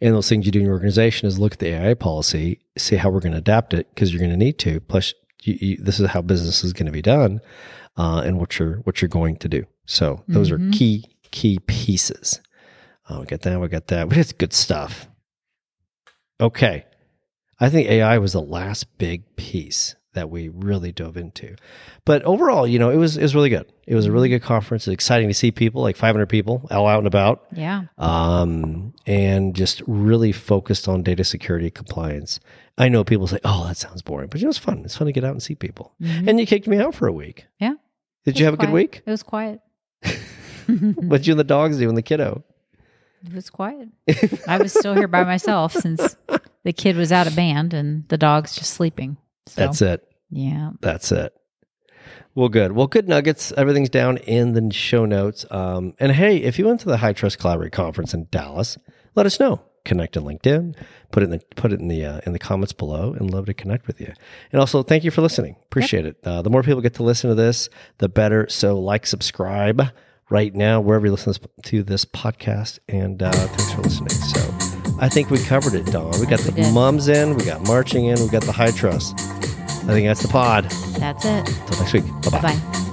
And 0.00 0.14
those 0.14 0.28
things 0.28 0.46
you 0.46 0.52
do 0.52 0.58
in 0.58 0.64
your 0.64 0.74
organization 0.74 1.28
is 1.28 1.38
look 1.38 1.52
at 1.52 1.58
the 1.58 1.68
AI 1.68 1.94
policy, 1.94 2.60
see 2.76 2.96
how 2.96 3.10
we're 3.10 3.20
going 3.20 3.32
to 3.32 3.38
adapt 3.38 3.74
it 3.74 3.88
because 3.94 4.12
you're 4.12 4.18
going 4.18 4.30
to 4.30 4.36
need 4.36 4.58
to. 4.60 4.80
Plus, 4.80 5.14
you, 5.42 5.56
you, 5.60 5.76
this 5.76 6.00
is 6.00 6.08
how 6.08 6.22
business 6.22 6.64
is 6.64 6.72
going 6.72 6.86
to 6.86 6.92
be 6.92 7.02
done, 7.02 7.40
uh, 7.96 8.22
and 8.24 8.38
what 8.38 8.58
you're 8.58 8.76
what 8.78 9.00
you're 9.00 9.08
going 9.08 9.36
to 9.36 9.48
do. 9.48 9.64
So 9.86 10.22
those 10.28 10.50
mm-hmm. 10.50 10.68
are 10.68 10.72
key 10.72 11.04
key 11.30 11.58
pieces. 11.66 12.40
Oh, 13.10 13.20
we 13.20 13.26
got 13.26 13.40
that. 13.42 13.60
We 13.60 13.68
got 13.68 13.88
that. 13.88 14.08
But 14.08 14.18
it's 14.18 14.32
good 14.32 14.52
stuff. 14.52 15.08
Okay. 16.40 16.86
I 17.58 17.68
think 17.68 17.88
AI 17.88 18.18
was 18.18 18.32
the 18.32 18.40
last 18.40 18.96
big 18.96 19.36
piece 19.36 19.94
that 20.14 20.30
we 20.30 20.48
really 20.48 20.92
dove 20.92 21.16
into. 21.16 21.54
But 22.04 22.22
overall, 22.22 22.66
you 22.66 22.78
know, 22.78 22.90
it 22.90 22.96
was 22.96 23.16
it 23.16 23.22
was 23.22 23.34
really 23.34 23.50
good. 23.50 23.70
It 23.86 23.94
was 23.94 24.06
a 24.06 24.12
really 24.12 24.28
mm-hmm. 24.28 24.36
good 24.36 24.42
conference. 24.42 24.86
It's 24.86 24.94
exciting 24.94 25.28
to 25.28 25.34
see 25.34 25.50
people, 25.50 25.82
like 25.82 25.96
500 25.96 26.26
people, 26.26 26.66
all 26.70 26.86
out 26.86 26.98
and 26.98 27.06
about. 27.06 27.44
Yeah. 27.52 27.84
Um, 27.98 28.94
and 29.06 29.54
just 29.54 29.82
really 29.86 30.32
focused 30.32 30.88
on 30.88 31.02
data 31.02 31.24
security 31.24 31.70
compliance. 31.70 32.40
I 32.78 32.88
know 32.88 33.04
people 33.04 33.26
say, 33.26 33.40
"Oh, 33.44 33.66
that 33.66 33.76
sounds 33.76 34.00
boring," 34.00 34.28
but 34.30 34.40
it 34.40 34.46
was 34.46 34.58
fun. 34.58 34.82
It's 34.84 34.96
fun 34.96 35.06
to 35.06 35.12
get 35.12 35.24
out 35.24 35.32
and 35.32 35.42
see 35.42 35.54
people. 35.54 35.92
Mm-hmm. 36.00 36.28
And 36.28 36.40
you 36.40 36.46
kicked 36.46 36.66
me 36.66 36.78
out 36.78 36.94
for 36.94 37.06
a 37.06 37.12
week. 37.12 37.46
Yeah. 37.58 37.74
Did 38.24 38.38
you 38.38 38.46
have 38.46 38.56
quiet. 38.56 38.68
a 38.68 38.70
good 38.70 38.74
week? 38.74 39.02
It 39.04 39.10
was 39.10 39.22
quiet. 39.22 39.60
what 40.96 41.26
you 41.26 41.32
and 41.32 41.40
the 41.40 41.44
dogs 41.44 41.78
do 41.78 41.88
and 41.88 41.96
the 41.96 42.02
kiddo? 42.02 42.42
It 43.26 43.34
was 43.34 43.50
quiet. 43.50 43.88
I 44.48 44.58
was 44.58 44.72
still 44.72 44.94
here 44.94 45.08
by 45.08 45.24
myself 45.24 45.72
since 45.72 46.16
the 46.64 46.72
kid 46.72 46.96
was 46.96 47.12
out 47.12 47.26
of 47.26 47.36
band 47.36 47.74
and 47.74 48.08
the 48.08 48.18
dog's 48.18 48.54
just 48.54 48.72
sleeping. 48.72 49.16
So, 49.46 49.60
That's 49.60 49.82
it. 49.82 50.06
Yeah. 50.30 50.70
That's 50.80 51.12
it. 51.12 51.34
Well, 52.34 52.48
good. 52.48 52.72
Well, 52.72 52.86
good 52.86 53.08
nuggets. 53.08 53.52
Everything's 53.56 53.90
down 53.90 54.18
in 54.18 54.52
the 54.52 54.72
show 54.72 55.04
notes. 55.04 55.44
Um, 55.50 55.94
and 55.98 56.12
hey, 56.12 56.36
if 56.38 56.58
you 56.58 56.66
went 56.66 56.80
to 56.80 56.86
the 56.86 56.96
High 56.96 57.12
Trust 57.12 57.38
Collaborate 57.38 57.72
conference 57.72 58.14
in 58.14 58.28
Dallas, 58.30 58.78
let 59.16 59.26
us 59.26 59.40
know. 59.40 59.60
Connect 59.84 60.14
to 60.14 60.20
LinkedIn. 60.20 60.76
Put 61.10 61.22
it 61.22 61.24
in 61.24 61.30
the 61.30 61.40
put 61.56 61.72
it 61.72 61.80
in 61.80 61.88
the 61.88 62.04
uh, 62.04 62.20
in 62.26 62.32
the 62.32 62.38
comments 62.38 62.72
below, 62.72 63.14
and 63.14 63.32
love 63.32 63.46
to 63.46 63.54
connect 63.54 63.86
with 63.86 64.00
you. 64.00 64.12
And 64.52 64.60
also, 64.60 64.82
thank 64.82 65.04
you 65.04 65.10
for 65.10 65.22
listening. 65.22 65.56
Appreciate 65.64 66.04
yep. 66.04 66.16
it. 66.22 66.26
Uh, 66.26 66.42
the 66.42 66.50
more 66.50 66.62
people 66.62 66.82
get 66.82 66.94
to 66.94 67.02
listen 67.02 67.30
to 67.30 67.34
this, 67.34 67.70
the 67.98 68.08
better. 68.08 68.46
So, 68.48 68.78
like, 68.78 69.06
subscribe 69.06 69.82
right 70.30 70.54
now, 70.54 70.80
wherever 70.80 71.06
you 71.06 71.12
listen 71.12 71.34
to 71.64 71.82
this 71.82 72.04
podcast. 72.04 72.78
And 72.88 73.22
uh, 73.22 73.30
thanks 73.30 73.72
for 73.72 73.82
listening. 73.82 74.10
So 74.10 74.40
I 75.00 75.08
think 75.08 75.30
we 75.30 75.38
covered 75.38 75.74
it, 75.74 75.86
Dawn. 75.86 76.18
We 76.20 76.26
got 76.26 76.40
the 76.40 76.70
mums 76.72 77.08
in, 77.08 77.34
we 77.34 77.44
got 77.44 77.66
marching 77.66 78.06
in, 78.06 78.20
we 78.20 78.28
got 78.28 78.44
the 78.44 78.52
high 78.52 78.70
trust. 78.70 79.14
I 79.18 79.92
think 79.92 80.06
that's 80.06 80.22
the 80.22 80.28
pod. 80.28 80.64
That's 80.98 81.24
it. 81.24 81.48
Until 81.48 81.78
next 81.80 81.92
week. 81.92 82.04
Bye 82.30 82.40
bye. 82.40 82.86